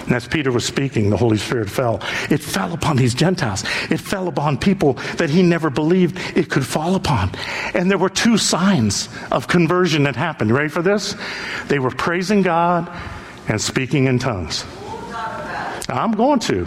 And 0.09 0.17
as 0.17 0.27
Peter 0.27 0.51
was 0.51 0.65
speaking, 0.65 1.11
the 1.11 1.19
Holy 1.19 1.37
Spirit 1.37 1.69
fell. 1.69 2.01
It 2.31 2.41
fell 2.41 2.73
upon 2.73 2.97
these 2.97 3.13
Gentiles. 3.13 3.63
It 3.91 4.01
fell 4.01 4.27
upon 4.27 4.57
people 4.57 4.95
that 5.19 5.29
he 5.29 5.43
never 5.43 5.69
believed 5.69 6.19
it 6.35 6.49
could 6.49 6.65
fall 6.65 6.95
upon. 6.95 7.31
And 7.75 7.91
there 7.91 7.99
were 7.99 8.09
two 8.09 8.39
signs 8.39 9.11
of 9.31 9.49
conversion 9.49 10.05
that 10.05 10.17
happened. 10.17 10.51
ready 10.51 10.71
for 10.71 10.81
this? 10.81 11.15
They 11.67 11.79
were 11.79 11.91
praising 11.91 12.41
God 12.41 12.91
and 13.49 13.61
speaking 13.61 14.07
in 14.07 14.19
tongues. 14.19 14.65
I'm 15.91 16.13
going 16.13 16.41
to. 16.41 16.65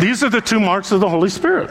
These 0.00 0.22
are 0.22 0.30
the 0.30 0.40
two 0.40 0.60
marks 0.60 0.92
of 0.92 1.00
the 1.00 1.08
Holy 1.08 1.28
Spirit. 1.28 1.70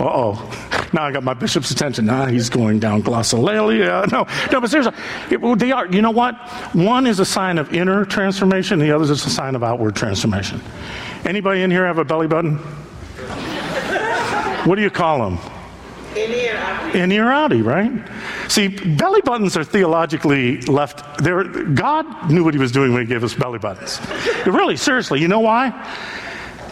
Uh 0.00 0.04
oh. 0.04 0.53
Now 0.94 1.02
I 1.02 1.12
got 1.12 1.24
my 1.24 1.34
bishop's 1.34 1.72
attention. 1.72 2.06
Now 2.06 2.26
he's 2.26 2.48
going 2.48 2.78
down 2.78 3.02
glossolalia. 3.02 4.10
No, 4.12 4.26
no, 4.52 4.60
but 4.60 4.70
seriously, 4.70 4.94
it, 5.28 5.58
they 5.58 5.72
are. 5.72 5.86
You 5.88 6.02
know 6.02 6.12
what? 6.12 6.36
One 6.72 7.08
is 7.08 7.18
a 7.18 7.24
sign 7.24 7.58
of 7.58 7.74
inner 7.74 8.04
transformation. 8.04 8.78
The 8.78 8.92
other 8.92 9.02
is 9.02 9.10
a 9.10 9.16
sign 9.16 9.56
of 9.56 9.64
outward 9.64 9.96
transformation. 9.96 10.60
Anybody 11.24 11.62
in 11.62 11.70
here 11.72 11.84
have 11.84 11.98
a 11.98 12.04
belly 12.04 12.28
button? 12.28 12.58
What 14.66 14.76
do 14.76 14.82
you 14.82 14.90
call 14.90 15.18
them? 15.18 15.38
Innie 16.14 17.64
right? 17.64 17.90
See, 18.48 18.68
belly 18.68 19.20
buttons 19.22 19.56
are 19.56 19.64
theologically 19.64 20.60
left. 20.62 21.18
There, 21.18 21.42
God 21.42 22.30
knew 22.30 22.44
what 22.44 22.54
He 22.54 22.60
was 22.60 22.70
doing 22.70 22.92
when 22.92 23.02
He 23.02 23.08
gave 23.08 23.24
us 23.24 23.34
belly 23.34 23.58
buttons. 23.58 24.00
really, 24.46 24.76
seriously, 24.76 25.20
you 25.20 25.26
know 25.26 25.40
why? 25.40 25.72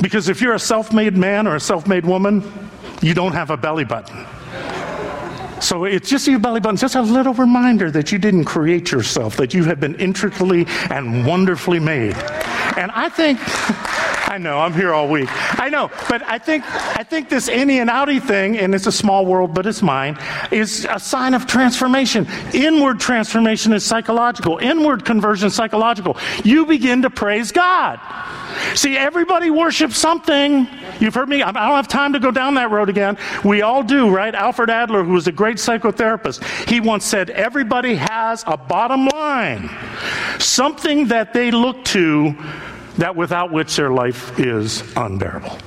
Because 0.00 0.28
if 0.28 0.40
you're 0.40 0.54
a 0.54 0.60
self-made 0.60 1.16
man 1.16 1.48
or 1.48 1.56
a 1.56 1.60
self-made 1.60 2.06
woman, 2.06 2.70
you 3.02 3.14
don't 3.14 3.32
have 3.32 3.50
a 3.50 3.56
belly 3.56 3.84
button. 3.84 4.26
So 5.60 5.84
it's 5.84 6.08
just 6.08 6.26
your 6.26 6.40
belly 6.40 6.60
button, 6.60 6.76
just 6.76 6.96
a 6.96 7.02
little 7.02 7.34
reminder 7.34 7.90
that 7.92 8.10
you 8.10 8.18
didn't 8.18 8.46
create 8.46 8.90
yourself, 8.90 9.36
that 9.36 9.54
you 9.54 9.62
have 9.64 9.78
been 9.78 9.94
intricately 9.94 10.66
and 10.90 11.24
wonderfully 11.24 11.78
made. 11.78 12.14
And 12.76 12.90
I 12.92 13.08
think. 13.08 13.38
I 14.32 14.38
know, 14.38 14.58
I'm 14.58 14.72
here 14.72 14.94
all 14.94 15.08
week. 15.08 15.28
I 15.60 15.68
know, 15.68 15.90
but 16.08 16.22
I 16.22 16.38
think 16.38 16.64
I 16.98 17.02
think 17.02 17.28
this 17.28 17.50
innie 17.50 17.82
and 17.82 17.90
outie 17.90 18.22
thing, 18.22 18.56
and 18.56 18.74
it's 18.74 18.86
a 18.86 18.92
small 18.92 19.26
world, 19.26 19.52
but 19.52 19.66
it's 19.66 19.82
mine, 19.82 20.18
is 20.50 20.86
a 20.88 20.98
sign 20.98 21.34
of 21.34 21.46
transformation. 21.46 22.26
Inward 22.54 22.98
transformation 22.98 23.74
is 23.74 23.84
psychological. 23.84 24.56
Inward 24.56 25.04
conversion 25.04 25.48
is 25.48 25.54
psychological. 25.54 26.16
You 26.44 26.64
begin 26.64 27.02
to 27.02 27.10
praise 27.10 27.52
God. 27.52 28.00
See, 28.74 28.96
everybody 28.96 29.50
worships 29.50 29.98
something. 29.98 30.66
You've 31.02 31.14
heard 31.14 31.28
me, 31.28 31.42
I 31.42 31.50
don't 31.50 31.56
have 31.56 31.88
time 31.88 32.12
to 32.12 32.20
go 32.20 32.30
down 32.30 32.54
that 32.54 32.70
road 32.70 32.88
again. 32.88 33.18
We 33.44 33.62
all 33.62 33.82
do, 33.82 34.08
right? 34.08 34.32
Alfred 34.32 34.70
Adler, 34.70 35.02
who 35.02 35.14
was 35.14 35.26
a 35.26 35.32
great 35.32 35.56
psychotherapist, 35.56 36.44
he 36.68 36.78
once 36.78 37.04
said, 37.04 37.30
Everybody 37.30 37.96
has 37.96 38.44
a 38.46 38.56
bottom 38.56 39.06
line, 39.08 39.68
something 40.38 41.08
that 41.08 41.32
they 41.32 41.50
look 41.50 41.84
to 41.86 42.36
that 42.98 43.16
without 43.16 43.50
which 43.50 43.74
their 43.74 43.90
life 43.90 44.38
is 44.38 44.84
unbearable. 44.96 45.58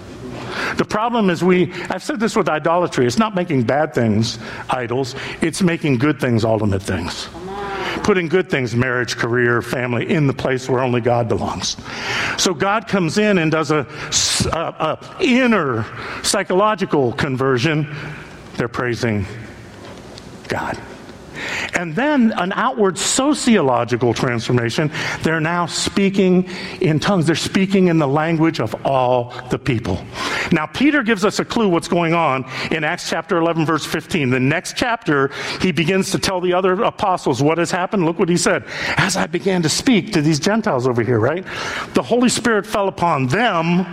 The 0.78 0.86
problem 0.86 1.30
is 1.30 1.44
we, 1.44 1.74
I've 1.90 2.04
said 2.04 2.22
this 2.22 2.38
with 2.38 2.48
idolatry, 2.48 3.06
it's 3.06 3.18
not 3.18 3.36
making 3.36 3.64
bad 3.64 3.94
things 3.94 4.40
idols, 4.70 5.16
it's 5.42 5.62
making 5.62 5.98
good 5.98 6.18
things 6.18 6.46
ultimate 6.46 6.82
things. 6.82 7.28
Putting 8.06 8.28
good 8.28 8.52
things, 8.52 8.76
marriage, 8.76 9.18
career, 9.18 9.64
family, 9.64 10.12
in 10.12 10.28
the 10.28 10.34
place 10.34 10.70
where 10.70 10.80
only 10.80 11.02
God 11.02 11.28
belongs. 11.28 11.76
So 12.38 12.54
God 12.54 12.88
comes 12.88 13.18
in 13.18 13.40
and 13.40 13.52
does 13.52 13.72
a, 13.72 13.88
a, 14.54 14.58
a 14.60 15.18
inner 15.22 15.88
psychological 16.22 17.14
conversion. 17.14 17.92
They're 18.58 18.68
praising 18.68 19.26
God. 20.48 20.80
And 21.74 21.96
then 21.96 22.32
an 22.38 22.54
outward 22.54 22.98
sociological 22.98 24.14
transformation. 24.14 24.92
They're 25.22 25.40
now 25.40 25.66
speaking 25.66 26.50
in 26.82 27.00
tongues. 27.00 27.26
They're 27.26 27.36
speaking 27.36 27.88
in 27.88 27.98
the 27.98 28.08
language 28.08 28.60
of 28.60 28.76
all 28.86 29.34
the 29.50 29.60
people. 29.60 30.04
Now, 30.52 30.66
Peter 30.66 31.04
gives 31.04 31.26
us 31.26 31.40
a 31.40 31.46
clue 31.46 31.70
what's 31.70 31.88
going 31.88 32.14
on 32.14 32.46
in 32.72 32.84
Acts 32.84 33.10
chapter 33.10 33.38
11, 33.38 33.66
verse 33.66 33.86
15. 33.86 34.30
The 34.30 34.40
next 34.40 34.76
chapter, 34.78 35.32
he 35.62 35.72
begins 35.72 36.12
to 36.12 36.20
tell 36.20 36.40
the 36.40 36.54
other 36.54 36.84
apostles 36.84 37.42
what 37.42 37.58
has 37.58 37.72
happened. 37.72 38.06
Look 38.06 38.20
what 38.20 38.30
he 38.30 38.38
said. 38.38 38.64
As 38.98 39.18
I 39.18 39.28
began 39.28 39.62
to 39.64 39.70
speak 39.70 40.14
to 40.14 40.22
these 40.22 40.40
Gentiles 40.40 40.88
over 40.88 41.04
here, 41.04 41.20
right? 41.20 41.46
The 41.94 42.04
Holy 42.04 42.30
Spirit 42.30 42.66
fell 42.66 42.88
upon 42.88 43.28
them 43.28 43.86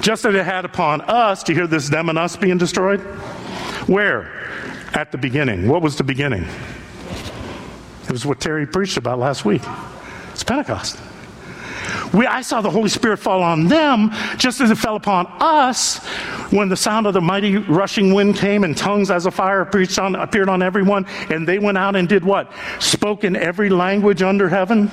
just 0.00 0.24
as 0.24 0.34
it 0.34 0.44
had 0.44 0.64
upon 0.64 1.00
us. 1.02 1.42
Do 1.42 1.52
you 1.52 1.58
hear 1.58 1.66
this 1.66 1.88
them 1.88 2.08
and 2.08 2.18
us 2.18 2.36
being 2.36 2.58
destroyed? 2.58 3.00
Where? 3.86 4.30
At 4.94 5.12
the 5.12 5.18
beginning. 5.18 5.68
What 5.68 5.82
was 5.82 5.96
the 5.96 6.04
beginning? 6.04 6.46
It 8.04 8.10
was 8.10 8.24
what 8.24 8.40
Terry 8.40 8.66
preached 8.66 8.96
about 8.96 9.18
last 9.18 9.44
week. 9.44 9.62
It's 10.32 10.44
Pentecost. 10.44 10.98
We, 12.12 12.26
I 12.26 12.42
saw 12.42 12.60
the 12.60 12.70
Holy 12.70 12.88
Spirit 12.88 13.18
fall 13.18 13.42
on 13.42 13.66
them 13.66 14.10
just 14.36 14.60
as 14.60 14.70
it 14.70 14.76
fell 14.76 14.94
upon 14.94 15.26
us 15.40 15.98
when 16.50 16.68
the 16.68 16.76
sound 16.76 17.06
of 17.06 17.14
the 17.14 17.20
mighty 17.20 17.56
rushing 17.56 18.14
wind 18.14 18.36
came 18.36 18.62
and 18.62 18.76
tongues 18.76 19.10
as 19.10 19.26
a 19.26 19.30
fire 19.30 19.68
on, 19.98 20.14
appeared 20.14 20.48
on 20.48 20.62
everyone. 20.62 21.06
And 21.28 21.46
they 21.46 21.58
went 21.58 21.76
out 21.76 21.96
and 21.96 22.08
did 22.08 22.24
what? 22.24 22.52
Spoke 22.78 23.24
in 23.24 23.34
every 23.34 23.68
language 23.68 24.22
under 24.22 24.48
heaven. 24.48 24.90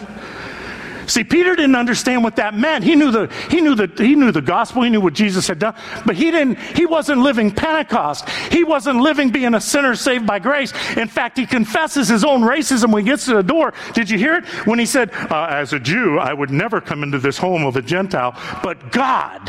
See, 1.12 1.26
Peter 1.26 1.58
didn't 1.58 1.76
understand 1.76 2.24
what 2.24 2.38
that 2.38 2.54
meant. 2.54 2.86
He 2.86 2.96
knew 2.96 3.12
the, 3.12 3.30
he 3.50 3.60
knew 3.60 3.76
the, 3.76 3.92
he 4.02 4.16
knew 4.16 4.32
the 4.32 4.42
gospel. 4.42 4.84
He 4.84 4.90
knew 4.90 5.02
what 5.02 5.14
Jesus 5.14 5.46
had 5.46 5.60
done, 5.60 5.76
but 6.06 6.16
he 6.16 6.32
didn't, 6.32 6.58
he 6.58 6.86
wasn't 6.86 7.20
living 7.20 7.52
Pentecost. 7.52 8.30
He 8.50 8.64
wasn't 8.64 9.02
living 9.02 9.30
being 9.30 9.54
a 9.54 9.60
sinner 9.60 9.94
saved 9.94 10.26
by 10.26 10.40
grace. 10.40 10.72
In 10.96 11.10
fact, 11.10 11.38
he 11.38 11.46
confesses 11.46 12.08
his 12.08 12.24
own 12.24 12.44
racism 12.44 12.94
when 12.94 13.04
he 13.04 13.12
gets 13.12 13.26
to 13.26 13.34
the 13.34 13.44
door. 13.44 13.74
Did 13.94 14.10
you 14.10 14.18
hear 14.18 14.38
it? 14.38 14.46
When 14.66 14.80
he 14.80 14.86
said, 14.86 15.12
uh, 15.30 15.48
as 15.50 15.74
a 15.74 15.80
Jew, 15.82 16.18
I 16.18 16.32
would 16.34 16.50
never 16.50 16.80
come 16.80 17.04
into 17.04 17.20
this 17.20 17.38
home 17.38 17.66
of 17.66 17.76
a 17.76 17.82
Gentile, 17.82 18.32
but 18.64 18.94
God 18.94 19.42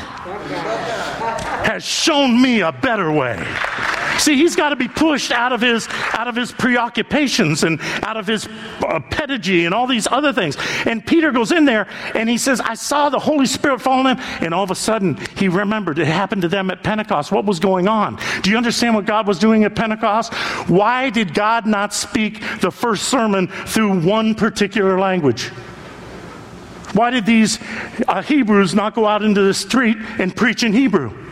has 1.64 1.84
shown 1.84 2.42
me 2.42 2.62
a 2.62 2.72
better 2.72 3.12
way. 3.12 3.38
See, 4.18 4.36
he's 4.36 4.56
got 4.56 4.70
to 4.70 4.76
be 4.76 4.88
pushed 4.88 5.32
out 5.32 5.52
of 5.52 5.60
his 5.60 5.88
out 6.12 6.28
of 6.28 6.36
his 6.36 6.52
preoccupations 6.52 7.62
and 7.64 7.80
out 8.02 8.16
of 8.16 8.26
his 8.26 8.48
uh, 8.80 9.00
pedigree 9.10 9.64
and 9.64 9.74
all 9.74 9.86
these 9.86 10.06
other 10.06 10.32
things. 10.32 10.56
And 10.86 11.04
Peter 11.04 11.32
goes 11.32 11.52
in 11.52 11.64
there 11.64 11.88
and 12.14 12.28
he 12.28 12.38
says, 12.38 12.60
"I 12.60 12.74
saw 12.74 13.08
the 13.08 13.18
Holy 13.18 13.46
Spirit 13.46 13.80
fall 13.80 14.06
on 14.06 14.16
him." 14.16 14.24
And 14.40 14.54
all 14.54 14.64
of 14.64 14.70
a 14.70 14.74
sudden, 14.74 15.18
he 15.36 15.48
remembered 15.48 15.98
it 15.98 16.06
happened 16.06 16.42
to 16.42 16.48
them 16.48 16.70
at 16.70 16.82
Pentecost. 16.82 17.32
What 17.32 17.44
was 17.44 17.58
going 17.60 17.88
on? 17.88 18.18
Do 18.42 18.50
you 18.50 18.56
understand 18.56 18.94
what 18.94 19.06
God 19.06 19.26
was 19.26 19.38
doing 19.38 19.64
at 19.64 19.74
Pentecost? 19.74 20.34
Why 20.68 21.10
did 21.10 21.34
God 21.34 21.66
not 21.66 21.94
speak 21.94 22.42
the 22.60 22.70
first 22.70 23.04
sermon 23.04 23.48
through 23.48 24.00
one 24.00 24.34
particular 24.34 24.98
language? 24.98 25.50
Why 26.94 27.10
did 27.10 27.24
these 27.24 27.58
uh, 28.06 28.22
Hebrews 28.22 28.74
not 28.74 28.94
go 28.94 29.06
out 29.06 29.22
into 29.22 29.42
the 29.42 29.54
street 29.54 29.96
and 30.18 30.34
preach 30.34 30.62
in 30.62 30.72
Hebrew? 30.72 31.31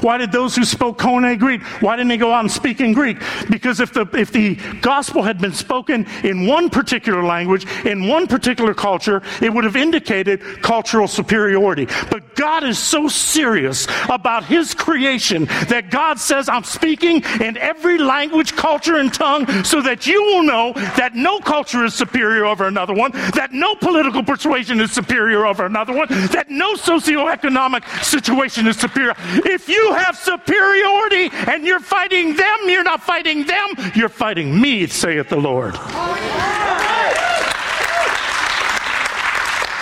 Why 0.00 0.18
did 0.18 0.32
those 0.32 0.56
who 0.56 0.64
spoke 0.64 0.98
Koine 0.98 1.38
Greek, 1.38 1.62
why 1.82 1.96
didn't 1.96 2.08
they 2.08 2.16
go 2.16 2.32
out 2.32 2.40
and 2.40 2.50
speak 2.50 2.80
in 2.80 2.92
Greek? 2.92 3.18
Because 3.50 3.80
if 3.80 3.92
the, 3.92 4.06
if 4.12 4.32
the 4.32 4.56
gospel 4.80 5.22
had 5.22 5.40
been 5.40 5.52
spoken 5.52 6.06
in 6.22 6.46
one 6.46 6.70
particular 6.70 7.22
language, 7.22 7.66
in 7.84 8.08
one 8.08 8.26
particular 8.26 8.74
culture, 8.74 9.22
it 9.42 9.52
would 9.52 9.64
have 9.64 9.76
indicated 9.76 10.40
cultural 10.62 11.06
superiority. 11.08 11.86
But 12.10 12.36
God 12.36 12.64
is 12.64 12.78
so 12.78 13.08
serious 13.08 13.86
about 14.08 14.44
his 14.44 14.74
creation 14.74 15.44
that 15.68 15.90
God 15.90 16.18
says, 16.18 16.48
I'm 16.48 16.64
speaking 16.64 17.22
in 17.40 17.56
every 17.56 17.98
language, 17.98 18.54
culture, 18.54 18.96
and 18.96 19.12
tongue 19.12 19.46
so 19.64 19.80
that 19.82 20.06
you 20.06 20.22
will 20.22 20.42
know 20.42 20.72
that 20.96 21.14
no 21.14 21.40
culture 21.40 21.84
is 21.84 21.94
superior 21.94 22.44
over 22.44 22.66
another 22.66 22.94
one, 22.94 23.12
that 23.34 23.52
no 23.52 23.74
political 23.74 24.22
persuasion 24.22 24.80
is 24.80 24.92
superior 24.92 25.46
over 25.46 25.66
another 25.66 25.92
one, 25.92 26.08
that 26.08 26.46
no 26.50 26.74
socioeconomic 26.74 27.84
situation 28.04 28.66
is 28.66 28.76
superior. 28.76 29.14
If 29.44 29.68
you 29.68 29.83
have 29.92 30.16
superiority 30.16 31.30
and 31.32 31.64
you're 31.64 31.80
fighting 31.80 32.36
them, 32.36 32.58
you're 32.66 32.84
not 32.84 33.02
fighting 33.02 33.44
them, 33.46 33.70
you're 33.94 34.08
fighting 34.08 34.60
me, 34.60 34.86
saith 34.86 35.28
the 35.28 35.36
Lord. 35.36 35.74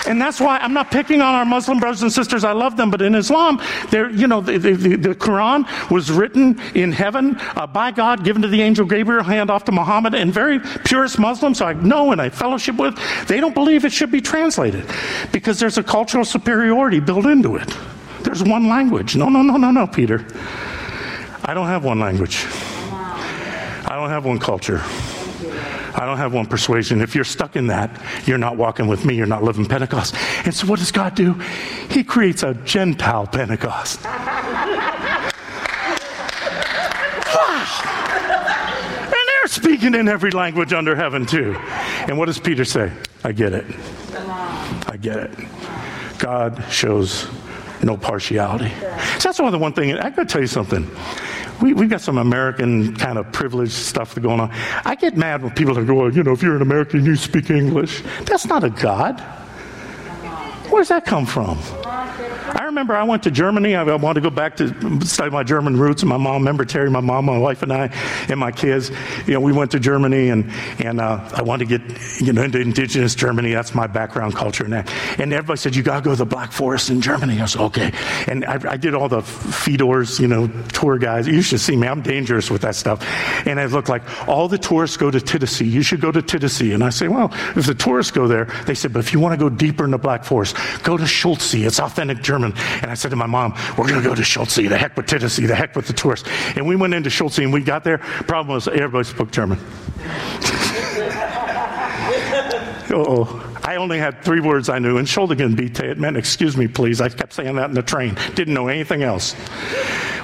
And 0.07 0.21
that's 0.21 0.41
why 0.41 0.59
I'm 0.59 0.73
not 0.73 0.91
picking 0.91 1.23
on 1.23 1.35
our 1.35 1.45
Muslim 1.45 1.79
brothers 1.79 2.03
and 2.03 2.13
sisters. 2.13 2.45
I 2.45 2.53
love 2.53 2.77
them, 2.77 2.91
but 2.91 3.01
in 3.01 3.15
Islam, 3.15 3.61
you 3.93 4.27
know, 4.27 4.41
the, 4.41 4.59
the, 4.59 4.75
the, 4.75 5.15
Quran 5.15 5.65
was 5.91 6.11
written 6.11 6.61
in 6.75 6.91
heaven 6.91 7.37
uh, 7.57 7.67
by 7.67 7.93
God, 7.93 8.25
given 8.25 8.43
to 8.43 8.49
the 8.49 8.61
angel 8.61 8.85
Gabriel, 8.85 9.23
hand 9.23 9.51
off 9.51 9.65
to 9.65 9.73
Muhammad, 9.73 10.15
and 10.15 10.33
very 10.33 10.59
purist 10.85 11.19
Muslims 11.19 11.61
I 11.61 11.75
know 11.75 12.11
and 12.13 12.21
I 12.21 12.29
fellowship 12.31 12.77
with, 12.77 12.99
they 13.29 13.39
don't 13.41 13.55
believe 13.55 13.85
it 13.85 13.93
should 13.93 14.11
be 14.11 14.21
translated 14.21 14.85
because 15.31 15.61
there's 15.61 15.79
a 15.79 15.83
cultural 15.83 16.25
superiority 16.25 16.99
built 16.99 17.27
into 17.27 17.57
it. 17.57 17.75
There's 18.25 18.43
one 18.43 18.69
language. 18.69 19.17
No, 19.17 19.29
no, 19.29 19.43
no, 19.43 19.57
no, 19.57 19.71
no, 19.71 19.87
Peter. 19.87 20.25
I 21.45 21.55
don't 21.55 21.67
have 21.67 21.85
one 21.85 21.99
language. 21.99 22.47
I 23.85 23.97
don't 23.97 24.11
have 24.11 24.25
one 24.25 24.39
culture. 24.39 24.81
I 25.95 26.07
don't 26.07 26.17
have 26.17 26.33
one 26.33 26.47
persuasion. 26.47 27.03
If 27.03 27.15
you're 27.15 27.25
stuck 27.25 27.57
in 27.57 27.67
that, 27.67 28.01
you're 28.25 28.39
not 28.39 28.57
walking 28.57 28.87
with 28.87 29.05
me. 29.05 29.15
You're 29.15 29.27
not 29.27 29.43
living 29.43 29.67
Pentecost. 29.67 30.15
And 30.45 30.55
so, 30.55 30.67
what 30.67 30.79
does 30.79 30.91
God 30.91 31.15
do? 31.15 31.35
He 31.91 32.03
creates 32.03 32.43
a 32.43 32.55
Gentile 32.55 33.27
Pentecost. 33.27 34.03
wow. 34.05 34.23
And 39.05 39.13
they're 39.13 39.49
speaking 39.49 39.95
in 39.95 40.09
every 40.09 40.31
language 40.31 40.73
under 40.73 40.97
heaven, 40.97 41.27
too. 41.27 41.55
And 42.09 42.17
what 42.17 42.27
does 42.27 42.39
Peter 42.39 42.65
say? 42.65 42.91
I 43.23 43.33
get 43.33 43.53
it. 43.53 43.67
I 44.89 44.97
get 45.01 45.19
it. 45.19 45.31
God 46.19 46.65
shows 46.71 47.29
no 47.83 47.97
partiality. 47.97 48.71
So 49.19 49.29
that's 49.29 49.39
one 49.39 49.47
of 49.47 49.53
the 49.53 49.59
one 49.59 49.73
thing. 49.73 49.95
I 49.95 50.11
got 50.11 50.17
to 50.17 50.25
tell 50.25 50.41
you 50.41 50.47
something. 50.47 50.89
We, 51.61 51.75
we've 51.75 51.91
got 51.91 52.01
some 52.01 52.19
American 52.19 52.97
kind 52.97 53.19
of 53.19 53.31
privileged 53.33 53.73
stuff 53.73 54.15
going 54.21 54.41
on. 54.41 54.51
I 54.85 54.95
get 54.95 55.17
mad 55.17 55.43
when 55.43 55.53
people 55.53 55.79
are 55.79 55.85
going, 55.85 56.15
you 56.15 56.23
know, 56.23 56.33
if 56.33 56.43
you're 56.43 56.57
an 56.57 56.63
American, 56.63 57.05
you 57.05 57.17
speak 57.17 57.51
English. 57.51 58.03
That's 58.25 58.47
not 58.47 58.65
a 58.65 58.71
God. 58.71 59.21
Where 60.71 60.81
does 60.81 60.89
that 60.89 61.05
come 61.05 61.27
from? 61.27 61.59
Remember 62.73 62.97
I 62.97 63.03
went 63.03 63.25
to 63.25 63.31
Germany. 63.31 63.75
I 63.75 63.83
wanted 63.83 64.23
to 64.23 64.31
go 64.31 64.35
back 64.35 64.57
to 64.57 65.05
study 65.05 65.31
my 65.31 65.43
German 65.43 65.79
roots. 65.79 66.01
And 66.01 66.09
my 66.09 66.17
mom, 66.17 66.37
remember 66.37 66.65
Terry, 66.65 66.91
my 66.91 67.01
mom, 67.01 67.27
my 67.27 67.37
wife, 67.37 67.63
and 67.63 67.71
I, 67.71 67.91
and 68.31 68.41
my 68.41 68.51
kids. 68.51 68.91
You 69.27 69.35
know, 69.35 69.41
we 69.41 69.53
went 69.53 69.73
to 69.73 69.79
Germany, 69.79 70.31
and 70.31 70.51
and 70.79 70.99
uh, 70.99 71.29
I 71.35 71.43
wanted 71.43 71.69
to 71.69 71.79
get 71.79 72.23
you 72.23 72.33
know 72.33 72.43
into 72.43 72.59
indigenous 72.59 73.15
Germany. 73.15 73.53
That's 73.53 73.75
my 73.75 73.87
background, 73.87 74.35
culture, 74.35 74.65
and 74.65 74.73
that. 74.73 74.91
And 75.21 75.35
everybody 75.35 75.59
said 75.59 75.77
you 75.77 75.83
got 75.83 75.97
to 75.97 76.03
go 76.03 76.13
to 76.13 76.17
the 76.17 76.25
Black 76.25 76.51
Forest 76.51 76.89
in 76.89 77.03
Germany. 77.03 77.43
I 77.43 77.45
said 77.45 77.61
okay. 77.61 77.93
And 78.27 78.47
I, 78.47 78.73
I 78.73 78.77
did 78.79 78.95
all 78.95 79.11
the 79.11 79.21
feeders, 79.21 80.19
you 80.19 80.27
know, 80.27 80.47
tour 80.73 80.97
guys. 80.97 81.29
You 81.29 81.43
should 81.43 81.61
see 81.61 81.77
me. 81.77 81.87
I'm 81.87 82.01
dangerous 82.01 82.51
with 82.51 82.63
that 82.63 82.75
stuff. 82.75 83.07
And 83.47 83.61
it 83.61 83.71
looked 83.71 83.91
like 83.91 84.03
all 84.27 84.49
the 84.49 84.57
tourists 84.57 84.97
go 84.97 85.11
to 85.11 85.19
Titisee. 85.19 85.71
You 85.71 85.83
should 85.83 86.01
go 86.01 86.11
to 86.11 86.23
Titisee. 86.23 86.73
And 86.73 86.83
I 86.83 86.89
say, 86.89 87.09
well, 87.09 87.29
if 87.55 87.67
the 87.67 87.75
tourists 87.75 88.13
go 88.13 88.27
there, 88.27 88.47
they 88.65 88.75
said, 88.75 88.95
but 88.95 89.01
if 89.01 89.13
you 89.13 89.21
want 89.21 89.39
to 89.39 89.39
go 89.39 89.55
deeper 89.55 89.85
in 89.85 89.91
the 89.91 89.99
Black 89.99 90.25
Forest, 90.25 90.57
go 90.83 90.97
to 90.97 91.07
Schulze. 91.07 91.53
It's 91.53 91.79
authentic 91.79 92.23
German. 92.23 92.55
And 92.83 92.91
I 92.91 92.95
said 92.95 93.11
to 93.11 93.17
my 93.17 93.27
mom, 93.27 93.55
we're 93.77 93.89
going 93.89 94.03
to 94.03 94.09
go 94.09 94.15
to 94.15 94.25
Schulze. 94.25 94.57
The 94.57 94.77
heck 94.77 94.97
with 94.97 95.07
Tennessee. 95.07 95.47
The 95.47 95.55
heck 95.55 95.77
with 95.77 95.87
the 95.87 95.93
tourists. 95.93 96.29
And 96.57 96.67
we 96.67 96.77
went 96.77 96.95
into 96.95 97.11
Schulze 97.11 97.39
and 97.39 97.53
we 97.53 97.63
got 97.63 97.85
there. 97.85 97.99
Problem 97.99 98.55
was 98.55 98.69
everybody 98.69 99.05
spoke 99.05 99.31
German. 99.31 99.59
oh. 102.91 103.49
I 103.65 103.77
only 103.77 103.99
had 103.99 104.23
three 104.23 104.41
words 104.41 104.69
I 104.69 104.79
knew. 104.79 104.99
Entschuldigen 104.99 105.55
bitte. 105.57 105.81
It 105.81 105.99
meant 105.99 106.17
excuse 106.17 106.57
me, 106.57 106.67
please. 106.67 107.01
I 107.01 107.09
kept 107.09 107.33
saying 107.33 107.55
that 107.57 107.69
in 107.71 107.75
the 107.75 107.83
train. 107.83 108.17
Didn't 108.35 108.55
know 108.55 108.69
anything 108.69 109.03
else. 109.03 109.37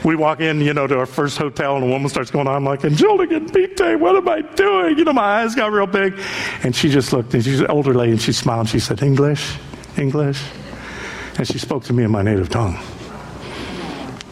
We 0.05 0.17
walk 0.17 0.41
in, 0.41 0.61
you 0.61 0.75
know, 0.75 0.87
to 0.87 0.99
our 0.99 1.07
first 1.07 1.39
hotel, 1.39 1.77
and 1.77 1.85
a 1.85 1.89
woman 1.89 2.09
starts 2.09 2.31
going 2.31 2.47
on. 2.47 2.57
I'm 2.57 2.65
like, 2.65 2.81
Entschuldigen 2.81 3.53
bitte. 3.53 3.99
What 3.99 4.17
am 4.17 4.29
I 4.29 4.43
doing? 4.43 4.99
You 4.99 5.05
know, 5.05 5.13
my 5.13 5.43
eyes 5.43 5.55
got 5.55 5.73
real 5.73 5.87
big. 5.87 6.19
And 6.63 6.75
she 6.75 6.89
just 6.89 7.13
looked, 7.13 7.33
and 7.35 7.45
she's 7.45 7.61
an 7.61 7.69
older 7.69 7.95
lady, 7.95 8.13
and 8.13 8.21
she 8.21 8.33
smiled, 8.33 8.61
and 8.61 8.69
she 8.69 8.81
said, 8.81 9.03
English, 9.03 9.57
English. 9.97 10.43
And 11.39 11.47
she 11.47 11.59
spoke 11.59 11.85
to 11.85 11.93
me 11.93 12.05
in 12.05 12.11
my 12.11 12.23
native 12.23 12.51
tongue. 12.51 12.79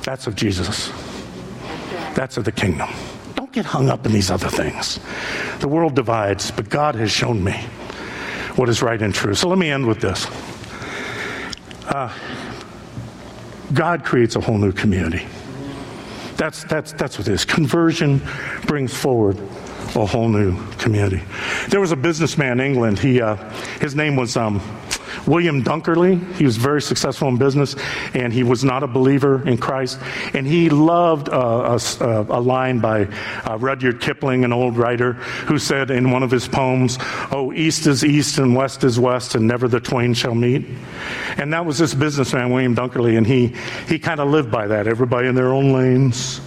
That's 0.02 0.26
of 0.26 0.34
Jesus. 0.34 0.92
That's 2.14 2.36
of 2.36 2.44
the 2.44 2.52
kingdom. 2.52 2.90
Don't 3.34 3.52
get 3.52 3.64
hung 3.64 3.88
up 3.88 4.04
in 4.04 4.12
these 4.12 4.30
other 4.30 4.48
things. 4.48 5.00
The 5.60 5.68
world 5.68 5.94
divides, 5.94 6.50
but 6.50 6.68
God 6.68 6.94
has 6.96 7.10
shown 7.10 7.42
me 7.42 7.52
what 8.56 8.68
is 8.68 8.82
right 8.82 9.00
and 9.00 9.14
true. 9.14 9.34
So 9.34 9.48
let 9.48 9.58
me 9.58 9.70
end 9.70 9.86
with 9.86 10.00
this. 10.00 10.26
God 13.72 14.04
creates 14.04 14.36
a 14.36 14.40
whole 14.40 14.58
new 14.58 14.72
community. 14.72 15.26
That's, 16.36 16.64
that's, 16.64 16.92
that's 16.92 17.18
what 17.18 17.28
it 17.28 17.32
is. 17.32 17.44
Conversion 17.44 18.20
brings 18.66 18.94
forward 18.94 19.38
a 19.94 20.04
whole 20.04 20.28
new 20.28 20.62
community. 20.72 21.22
There 21.68 21.80
was 21.80 21.92
a 21.92 21.96
businessman 21.96 22.60
in 22.60 22.66
England. 22.66 22.98
He, 22.98 23.20
uh, 23.20 23.36
his 23.80 23.94
name 23.94 24.16
was 24.16 24.36
um, 24.36 24.60
William 25.26 25.62
Dunkerley. 25.62 26.34
He 26.34 26.44
was 26.44 26.56
very 26.56 26.82
successful 26.82 27.28
in 27.28 27.36
business, 27.36 27.76
and 28.14 28.32
he 28.32 28.42
was 28.42 28.64
not 28.64 28.82
a 28.82 28.86
believer 28.86 29.46
in 29.46 29.58
Christ. 29.58 29.98
And 30.34 30.46
he 30.46 30.70
loved 30.70 31.28
uh, 31.28 31.78
a, 32.00 32.26
a, 32.28 32.40
line 32.40 32.80
by 32.80 33.08
uh, 33.44 33.58
Rudyard 33.58 34.00
Kipling, 34.00 34.44
an 34.44 34.52
old 34.52 34.76
writer, 34.76 35.14
who 35.14 35.58
said 35.58 35.90
in 35.90 36.10
one 36.10 36.22
of 36.22 36.30
his 36.30 36.48
poems, 36.48 36.98
Oh, 37.30 37.52
east 37.52 37.86
is 37.86 38.04
east 38.04 38.38
and 38.38 38.54
west 38.54 38.84
is 38.84 38.98
west, 38.98 39.34
and 39.34 39.46
never 39.46 39.68
the 39.68 39.80
twain 39.80 40.14
shall 40.14 40.34
meet. 40.34 40.66
And 41.36 41.52
that 41.52 41.64
was 41.64 41.78
this 41.78 41.94
businessman, 41.94 42.50
William 42.50 42.74
Dunkerley, 42.74 43.16
and 43.16 43.26
he, 43.26 43.54
he 43.88 43.98
kind 43.98 44.20
of 44.20 44.28
lived 44.28 44.50
by 44.50 44.66
that. 44.68 44.86
Everybody 44.86 45.28
in 45.28 45.34
their 45.34 45.52
own 45.52 45.72
lanes 45.72 46.40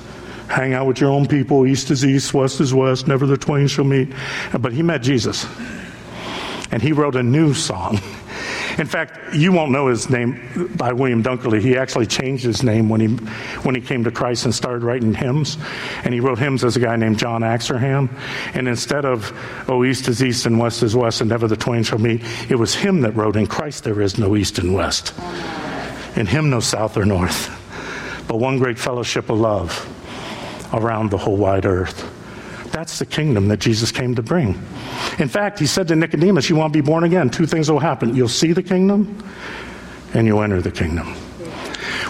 hang 0.49 0.73
out 0.73 0.88
with 0.88 0.99
your 0.99 1.12
own 1.12 1.27
people. 1.27 1.65
East 1.65 1.91
is 1.91 2.03
east, 2.03 2.34
west 2.34 2.60
is 2.60 2.73
west, 2.73 3.08
never 3.08 3.25
the 3.25 3.38
twain 3.38 3.67
shall 3.67 3.86
meet. 3.86 4.10
But 4.60 4.73
he 4.73 4.82
met 4.82 5.01
Jesus. 5.01 5.45
And 6.71 6.82
he 6.82 6.91
wrote 6.91 7.15
a 7.15 7.23
new 7.23 7.53
song. 7.53 7.99
In 8.80 8.88
fact, 8.88 9.36
you 9.36 9.52
won't 9.52 9.72
know 9.72 9.88
his 9.88 10.10
name 10.10 10.70
by 10.78 10.94
William 10.94 11.22
Dunkerley. 11.22 11.60
He 11.60 11.76
actually 11.76 12.08
changed 12.08 12.46
his 12.46 12.63
name 12.63 12.88
when 12.88 13.02
he, 13.02 13.08
when 13.63 13.76
he 13.76 13.82
came 13.82 14.06
to 14.06 14.12
Christ 14.12 14.46
and 14.46 14.56
started 14.56 14.84
writing 14.84 15.13
hymns. 15.13 15.58
And 16.06 16.13
he 16.13 16.22
wrote 16.22 16.39
hymns 16.39 16.63
as 16.63 16.78
a 16.78 16.80
guy 16.80 16.96
named 16.96 17.20
John 17.20 17.44
Oxenham. 17.44 18.10
And 18.54 18.70
instead 18.70 19.04
of, 19.04 19.34
oh, 19.68 19.84
east 19.84 20.08
is 20.08 20.24
east 20.24 20.46
and 20.46 20.58
west 20.58 20.82
is 20.82 20.96
west 20.96 21.20
and 21.20 21.30
never 21.30 21.46
the 21.46 21.58
twain 21.58 21.84
shall 21.84 22.00
meet, 22.00 22.24
it 22.50 22.56
was 22.56 22.74
him 22.74 23.02
that 23.02 23.15
wrote, 23.18 23.36
in 23.36 23.48
Christ 23.48 23.84
there 23.84 24.02
is 24.02 24.18
no 24.18 24.38
east 24.38 24.60
and 24.60 24.74
west. 24.74 25.13
In 26.15 26.26
him 26.26 26.50
no 26.50 26.62
south 26.62 26.96
or 26.96 27.06
north, 27.06 27.50
but 28.28 28.38
one 28.38 28.60
great 28.60 28.80
fellowship 28.80 29.30
of 29.30 29.39
love 29.39 29.88
around 30.74 31.12
the 31.12 31.18
whole 31.18 31.38
wide 31.38 31.65
earth. 31.65 32.15
That's 32.71 32.99
the 32.99 33.05
kingdom 33.05 33.47
that 33.47 33.60
Jesus 33.60 33.91
came 33.91 34.15
to 34.15 34.21
bring. 34.21 34.49
In 35.17 35.27
fact, 35.27 35.60
he 35.60 35.65
said 35.65 35.88
to 35.89 35.95
Nicodemus, 35.95 36.49
You 36.49 36.55
want 36.55 36.73
to 36.73 36.82
be 36.82 36.86
born 36.86 37.03
again? 37.03 37.29
Two 37.29 37.45
things 37.45 37.69
will 37.69 37.79
happen. 37.79 38.15
You'll 38.15 38.27
see 38.27 38.53
the 38.53 38.63
kingdom, 38.63 39.23
and 40.13 40.27
you'll 40.27 40.43
enter 40.43 40.62
the 40.62 40.71
kingdom. 40.71 41.15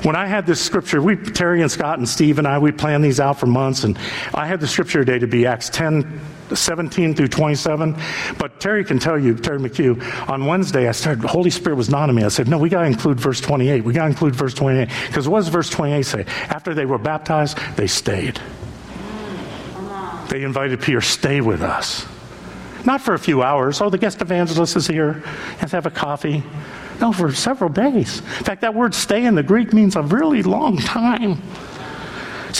When 0.03 0.15
I 0.15 0.27
had 0.27 0.45
this 0.45 0.61
scripture, 0.61 1.01
we, 1.01 1.17
Terry 1.17 1.61
and 1.61 1.69
Scott 1.69 1.99
and 1.99 2.07
Steve 2.07 2.39
and 2.39 2.47
I, 2.47 2.57
we 2.57 2.71
planned 2.71 3.03
these 3.03 3.19
out 3.19 3.39
for 3.39 3.47
months, 3.47 3.83
and 3.83 3.97
I 4.33 4.47
had 4.47 4.61
the 4.61 4.67
scripture 4.67 4.99
today 4.99 5.19
to 5.19 5.27
be 5.27 5.45
Acts 5.45 5.69
10, 5.69 6.21
17 6.53 7.15
through 7.15 7.27
27. 7.27 7.97
But 8.37 8.61
Terry 8.61 8.85
can 8.85 8.97
tell 8.99 9.19
you, 9.19 9.35
Terry 9.35 9.59
McHugh, 9.59 10.29
on 10.29 10.45
Wednesday, 10.45 10.87
I 10.87 10.91
started, 10.91 11.21
the 11.21 11.27
Holy 11.27 11.49
Spirit 11.49 11.75
was 11.75 11.89
not 11.89 12.07
on 12.07 12.15
me. 12.15 12.23
I 12.23 12.29
said, 12.29 12.47
no, 12.47 12.57
we 12.57 12.69
got 12.69 12.81
to 12.81 12.87
include 12.87 13.19
verse 13.19 13.41
28. 13.41 13.83
We 13.83 13.93
got 13.93 14.03
to 14.03 14.09
include 14.09 14.35
verse 14.35 14.53
28. 14.53 14.89
Because 15.07 15.27
what 15.27 15.39
does 15.39 15.49
verse 15.49 15.69
28 15.69 16.03
say? 16.03 16.25
After 16.47 16.73
they 16.73 16.85
were 16.85 16.97
baptized, 16.97 17.57
they 17.75 17.87
stayed. 17.87 18.39
They 20.29 20.43
invited 20.43 20.81
Peter, 20.81 21.01
stay 21.01 21.41
with 21.41 21.61
us. 21.61 22.05
Not 22.85 23.01
for 23.01 23.13
a 23.13 23.19
few 23.19 23.43
hours. 23.43 23.81
Oh, 23.81 23.89
the 23.89 23.97
guest 23.97 24.21
evangelist 24.21 24.75
is 24.75 24.87
here. 24.87 25.23
Let's 25.59 25.71
have 25.71 25.85
a 25.85 25.91
coffee. 25.91 26.43
No, 27.01 27.11
for 27.11 27.33
several 27.33 27.69
days. 27.69 28.19
In 28.19 28.43
fact, 28.43 28.61
that 28.61 28.73
word 28.73 28.93
stay 28.93 29.25
in 29.25 29.35
the 29.35 29.43
Greek 29.43 29.73
means 29.73 29.95
a 29.95 30.01
really 30.01 30.43
long 30.43 30.77
time. 30.77 31.41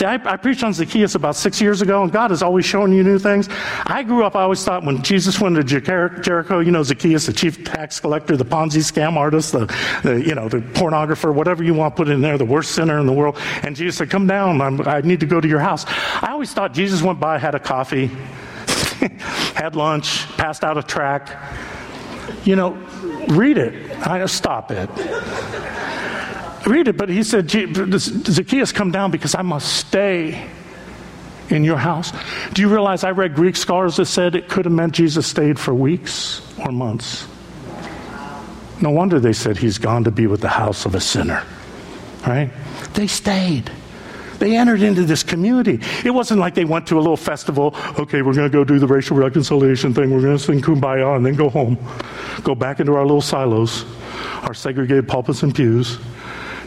See, 0.00 0.06
I, 0.06 0.14
I, 0.14 0.38
preached 0.38 0.64
on 0.64 0.72
Zacchaeus 0.72 1.14
about 1.14 1.36
six 1.36 1.60
years 1.60 1.82
ago, 1.82 2.02
and 2.02 2.10
God 2.10 2.32
is 2.32 2.42
always 2.42 2.64
showing 2.64 2.90
you 2.94 3.04
new 3.04 3.18
things. 3.18 3.50
I 3.84 4.02
grew 4.02 4.24
up, 4.24 4.34
I 4.34 4.40
always 4.40 4.64
thought 4.64 4.82
when 4.82 5.02
Jesus 5.02 5.38
went 5.38 5.56
to 5.56 5.62
Jericho, 5.62 6.60
you 6.60 6.70
know, 6.70 6.82
Zacchaeus, 6.82 7.26
the 7.26 7.34
chief 7.34 7.62
tax 7.64 8.00
collector, 8.00 8.34
the 8.34 8.46
Ponzi 8.46 8.80
scam 8.80 9.18
artist, 9.18 9.52
the, 9.52 9.66
the 10.02 10.22
you 10.26 10.34
know, 10.34 10.48
the 10.48 10.60
pornographer, 10.60 11.34
whatever 11.34 11.62
you 11.62 11.74
want 11.74 11.96
put 11.96 12.08
in 12.08 12.22
there, 12.22 12.38
the 12.38 12.46
worst 12.46 12.70
sinner 12.70 12.98
in 12.98 13.04
the 13.04 13.12
world. 13.12 13.36
And 13.62 13.76
Jesus 13.76 13.98
said, 13.98 14.08
Come 14.08 14.26
down, 14.26 14.62
I'm, 14.62 14.80
I 14.88 15.02
need 15.02 15.20
to 15.20 15.26
go 15.26 15.38
to 15.38 15.46
your 15.46 15.60
house. 15.60 15.84
I 15.86 16.28
always 16.30 16.50
thought 16.50 16.72
Jesus 16.72 17.02
went 17.02 17.20
by, 17.20 17.36
had 17.36 17.54
a 17.54 17.60
coffee, 17.60 18.06
had 19.54 19.76
lunch, 19.76 20.26
passed 20.38 20.64
out 20.64 20.78
a 20.78 20.82
tract. 20.82 21.36
You 22.46 22.56
know, 22.56 22.70
read 23.28 23.58
it. 23.58 23.90
I 24.06 24.24
stop 24.24 24.70
it 24.70 24.88
read 26.66 26.88
it, 26.88 26.96
but 26.96 27.08
he 27.08 27.22
said, 27.22 27.50
Zacchaeus, 27.50 28.72
come 28.72 28.90
down 28.90 29.10
because 29.10 29.34
I 29.34 29.42
must 29.42 29.76
stay 29.76 30.46
in 31.48 31.64
your 31.64 31.76
house. 31.76 32.12
Do 32.52 32.62
you 32.62 32.68
realize 32.68 33.04
I 33.04 33.10
read 33.10 33.34
Greek 33.34 33.56
scholars 33.56 33.96
that 33.96 34.06
said 34.06 34.34
it 34.34 34.48
could 34.48 34.64
have 34.64 34.74
meant 34.74 34.94
Jesus 34.94 35.26
stayed 35.26 35.58
for 35.58 35.74
weeks 35.74 36.42
or 36.58 36.72
months? 36.72 37.26
No 38.80 38.90
wonder 38.90 39.20
they 39.20 39.32
said 39.32 39.58
he's 39.58 39.78
gone 39.78 40.04
to 40.04 40.10
be 40.10 40.26
with 40.26 40.40
the 40.40 40.48
house 40.48 40.86
of 40.86 40.94
a 40.94 41.00
sinner, 41.00 41.44
right? 42.26 42.50
They 42.94 43.06
stayed. 43.06 43.70
They 44.38 44.56
entered 44.56 44.80
into 44.80 45.04
this 45.04 45.22
community. 45.22 45.80
It 46.02 46.12
wasn't 46.12 46.40
like 46.40 46.54
they 46.54 46.64
went 46.64 46.86
to 46.86 46.96
a 46.96 47.02
little 47.02 47.16
festival. 47.16 47.76
Okay, 47.98 48.22
we're 48.22 48.32
going 48.32 48.50
to 48.50 48.52
go 48.52 48.64
do 48.64 48.78
the 48.78 48.86
racial 48.86 49.18
reconciliation 49.18 49.92
thing. 49.92 50.10
We're 50.10 50.22
going 50.22 50.38
to 50.38 50.42
sing 50.42 50.62
kumbaya 50.62 51.14
and 51.14 51.26
then 51.26 51.34
go 51.34 51.50
home. 51.50 51.76
Go 52.42 52.54
back 52.54 52.80
into 52.80 52.94
our 52.94 53.02
little 53.02 53.20
silos, 53.20 53.84
our 54.42 54.54
segregated 54.54 55.06
pulpits 55.06 55.42
and 55.42 55.54
pews, 55.54 55.98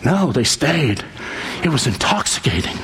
no, 0.05 0.31
they 0.31 0.43
stayed. 0.43 1.03
It 1.63 1.69
was 1.69 1.87
intoxicating. 1.87 2.77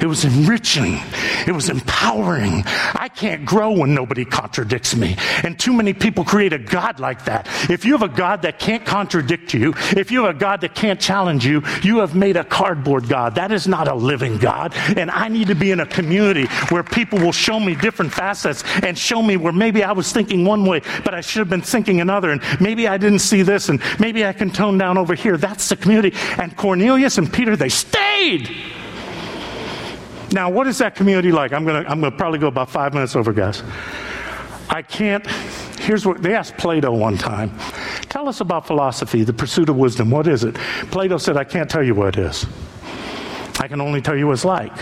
It 0.00 0.06
was 0.06 0.24
enriching. 0.24 0.98
It 1.46 1.52
was 1.52 1.68
empowering. 1.68 2.64
I 2.66 3.08
can't 3.08 3.44
grow 3.44 3.70
when 3.72 3.94
nobody 3.94 4.24
contradicts 4.24 4.96
me. 4.96 5.16
And 5.44 5.58
too 5.58 5.72
many 5.72 5.92
people 5.92 6.24
create 6.24 6.52
a 6.52 6.58
God 6.58 6.98
like 6.98 7.24
that. 7.26 7.48
If 7.70 7.84
you 7.84 7.92
have 7.92 8.02
a 8.02 8.08
God 8.08 8.42
that 8.42 8.58
can't 8.58 8.84
contradict 8.84 9.54
you, 9.54 9.74
if 9.90 10.10
you 10.10 10.24
have 10.24 10.34
a 10.36 10.38
God 10.38 10.60
that 10.62 10.74
can't 10.74 11.00
challenge 11.00 11.46
you, 11.46 11.62
you 11.82 11.98
have 11.98 12.14
made 12.14 12.36
a 12.36 12.44
cardboard 12.44 13.08
God. 13.08 13.36
That 13.36 13.52
is 13.52 13.68
not 13.68 13.86
a 13.86 13.94
living 13.94 14.38
God. 14.38 14.74
And 14.96 15.10
I 15.10 15.28
need 15.28 15.48
to 15.48 15.54
be 15.54 15.70
in 15.70 15.80
a 15.80 15.86
community 15.86 16.46
where 16.70 16.82
people 16.82 17.18
will 17.20 17.32
show 17.32 17.60
me 17.60 17.74
different 17.74 18.12
facets 18.12 18.64
and 18.82 18.98
show 18.98 19.22
me 19.22 19.36
where 19.36 19.52
maybe 19.52 19.84
I 19.84 19.92
was 19.92 20.12
thinking 20.12 20.44
one 20.44 20.64
way, 20.64 20.80
but 21.04 21.14
I 21.14 21.20
should 21.20 21.40
have 21.40 21.50
been 21.50 21.62
thinking 21.62 22.00
another. 22.00 22.30
And 22.30 22.42
maybe 22.60 22.88
I 22.88 22.98
didn't 22.98 23.20
see 23.20 23.42
this, 23.42 23.68
and 23.68 23.80
maybe 24.00 24.26
I 24.26 24.32
can 24.32 24.50
tone 24.50 24.78
down 24.78 24.98
over 24.98 25.14
here. 25.14 25.36
That's 25.36 25.68
the 25.68 25.76
community. 25.76 26.16
And 26.38 26.56
Cornelius 26.56 27.18
and 27.18 27.32
Peter, 27.32 27.56
they 27.56 27.68
stayed. 27.82 28.56
Now, 30.32 30.48
what 30.48 30.66
is 30.66 30.78
that 30.78 30.94
community 30.94 31.30
like? 31.30 31.52
I'm 31.52 31.64
going 31.64 31.84
to 31.84 31.90
I'm 31.90 32.00
to 32.00 32.10
probably 32.10 32.38
go 32.38 32.46
about 32.46 32.70
five 32.70 32.94
minutes 32.94 33.14
over, 33.14 33.32
guys. 33.32 33.62
I 34.70 34.82
can't. 34.82 35.26
Here's 35.78 36.06
what 36.06 36.22
they 36.22 36.34
asked 36.34 36.56
Plato 36.56 36.92
one 36.92 37.18
time 37.18 37.52
Tell 38.08 38.28
us 38.28 38.40
about 38.40 38.66
philosophy, 38.66 39.24
the 39.24 39.32
pursuit 39.32 39.68
of 39.68 39.76
wisdom. 39.76 40.10
What 40.10 40.26
is 40.26 40.44
it? 40.44 40.54
Plato 40.90 41.18
said, 41.18 41.36
I 41.36 41.44
can't 41.44 41.68
tell 41.68 41.82
you 41.82 41.94
what 41.94 42.16
it 42.16 42.20
is. 42.20 42.46
I 43.58 43.68
can 43.68 43.80
only 43.80 44.00
tell 44.00 44.16
you 44.16 44.26
what 44.26 44.34
it's 44.34 44.44
like. 44.44 44.72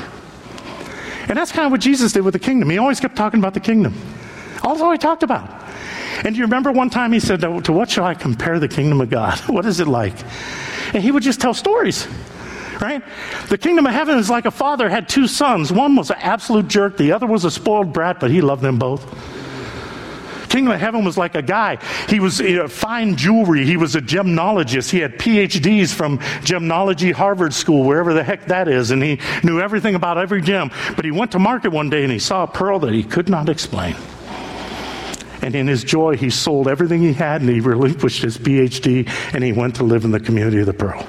And 1.29 1.39
that's 1.39 1.53
kind 1.53 1.67
of 1.67 1.71
what 1.71 1.81
Jesus 1.81 2.13
did 2.13 2.23
with 2.23 2.33
the 2.33 2.41
kingdom. 2.41 2.71
He 2.71 2.79
always 2.79 2.99
kept 2.99 3.15
talking 3.15 3.39
about 3.39 3.55
the 3.55 3.61
kingdom. 3.61 3.95
That's 4.63 4.81
all 4.81 4.91
he 4.93 4.99
talked 4.99 5.23
about. 5.23 5.49
And 6.25 6.35
do 6.35 6.39
you 6.39 6.45
remember 6.45 6.73
one 6.73 6.91
time 6.91 7.13
he 7.13 7.21
said, 7.21 7.41
To 7.41 7.73
what 7.73 7.89
shall 7.89 8.05
I 8.05 8.15
compare 8.15 8.59
the 8.59 8.69
kingdom 8.69 9.01
of 9.01 9.11
God? 9.11 9.39
What 9.49 9.65
is 9.65 9.81
it 9.81 9.89
like? 9.89 10.15
And 10.93 11.03
he 11.03 11.13
would 11.13 11.23
just 11.23 11.41
tell 11.41 11.55
stories 11.55 12.07
right? 12.81 13.03
The 13.49 13.59
kingdom 13.59 13.87
of 13.87 13.93
heaven 13.93 14.19
is 14.19 14.31
like 14.31 14.47
a 14.47 14.51
father 14.51 14.89
had 14.89 15.09
two 15.09 15.27
sons. 15.27 15.73
One 15.73 15.97
was 15.97 16.11
an 16.11 16.19
absolute 16.19 16.69
jerk, 16.69 16.97
the 16.97 17.13
other 17.13 17.27
was 17.27 17.45
a 17.45 17.51
spoiled 17.51 17.93
brat, 17.93 18.21
but 18.21 18.31
he 18.31 18.41
loved 18.41 18.63
them 18.63 18.79
both. 18.79 19.05
Kingdom 20.51 20.75
of 20.75 20.81
heaven 20.81 21.05
was 21.05 21.17
like 21.17 21.37
a 21.37 21.43
guy. 21.43 21.79
He 22.09 22.19
was 22.19 22.41
you 22.41 22.57
know, 22.57 22.67
fine 22.67 23.15
jewelry. 23.15 23.65
He 23.65 23.77
was 23.77 23.95
a 23.95 24.01
gemnologist. 24.01 24.91
He 24.91 24.99
had 24.99 25.17
PhDs 25.17 25.95
from 25.95 26.19
gemology 26.41 27.13
Harvard 27.13 27.55
School, 27.55 27.85
wherever 27.85 28.13
the 28.13 28.25
heck 28.25 28.47
that 28.47 28.67
is, 28.67 28.91
and 28.91 29.01
he 29.01 29.21
knew 29.45 29.61
everything 29.61 29.95
about 29.95 30.19
every 30.19 30.43
gem. 30.43 30.73
But 30.97 31.05
he 31.05 31.13
went 31.13 31.31
to 31.33 31.39
market 31.39 31.71
one 31.71 31.89
day 31.89 32.03
and 32.03 32.13
he 32.13 32.19
saw 32.19 32.43
a 32.43 32.49
pearl 32.49 32.81
that 32.81 32.93
he 32.93 33.05
could 33.05 33.29
not 33.29 33.49
explain. 33.49 33.95
And 35.41 35.55
in 35.55 35.69
his 35.69 35.85
joy, 35.85 36.17
he 36.17 36.31
sold 36.31 36.67
everything 36.67 37.01
he 37.01 37.13
had 37.13 37.43
and 37.43 37.49
he 37.49 37.61
relinquished 37.61 38.23
his 38.23 38.37
PhD 38.37 39.09
and 39.33 39.45
he 39.45 39.53
went 39.53 39.77
to 39.77 39.85
live 39.85 40.05
in 40.05 40.11
the 40.11 40.21
community 40.21 40.59
of 40.59 40.67
the 40.67 40.75
pearl. 40.75 41.07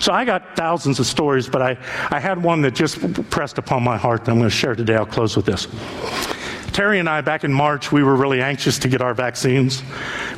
So 0.00 0.12
I 0.12 0.24
got 0.24 0.56
thousands 0.56 1.00
of 1.00 1.06
stories, 1.06 1.48
but 1.48 1.60
I, 1.60 1.76
I 2.10 2.20
had 2.20 2.42
one 2.42 2.62
that 2.62 2.74
just 2.74 3.00
pressed 3.30 3.58
upon 3.58 3.82
my 3.82 3.96
heart 3.96 4.24
that 4.24 4.30
I'm 4.30 4.38
going 4.38 4.50
to 4.50 4.54
share 4.54 4.74
today. 4.74 4.94
I'll 4.94 5.06
close 5.06 5.36
with 5.36 5.46
this. 5.46 5.66
Terry 6.72 7.00
and 7.00 7.08
I, 7.08 7.20
back 7.20 7.42
in 7.42 7.52
March, 7.52 7.90
we 7.90 8.04
were 8.04 8.14
really 8.14 8.40
anxious 8.40 8.78
to 8.78 8.88
get 8.88 9.00
our 9.00 9.12
vaccines. 9.12 9.82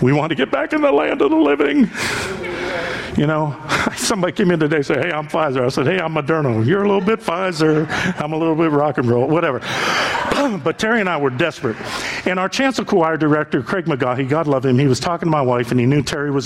We 0.01 0.13
want 0.15 0.31
to 0.31 0.37
get 0.37 0.51
back 0.51 0.73
in 0.73 0.81
the 0.81 0.91
land 0.91 1.21
of 1.21 1.31
the 1.31 1.37
living. 1.37 1.91
You 3.19 3.27
know, 3.27 3.55
somebody 3.97 4.33
came 4.33 4.51
in 4.51 4.61
today 4.61 4.77
and 4.77 4.87
said, 4.87 5.05
Hey, 5.05 5.13
I'm 5.13 5.29
Pfizer. 5.29 5.65
I 5.67 5.69
said, 5.69 5.87
Hey, 5.87 6.01
I'm 6.01 6.15
Moderna. 6.15 6.65
You're 6.65 6.85
a 6.85 6.89
little 6.89 7.05
bit 7.05 7.21
Pfizer. 7.21 7.87
I'm 8.19 8.33
a 8.33 8.39
little 8.39 8.55
bit 8.55 8.71
rock 8.71 8.97
and 8.97 9.07
roll, 9.07 9.29
whatever. 9.29 9.59
but 10.65 10.79
Terry 10.79 11.01
and 11.01 11.09
I 11.09 11.19
were 11.19 11.29
desperate. 11.29 11.77
And 12.25 12.39
our 12.39 12.49
chancel 12.49 12.85
choir 12.85 13.19
director, 13.19 13.63
Craig 13.63 13.85
McGaughy, 13.85 14.27
God 14.27 14.47
love 14.47 14.65
him, 14.65 14.79
he 14.79 14.87
was 14.87 15.01
talking 15.01 15.27
to 15.27 15.31
my 15.31 15.43
wife 15.43 15.71
and 15.71 15.79
he 15.79 15.85
knew 15.85 16.03
Terry 16.03 16.31
was 16.31 16.39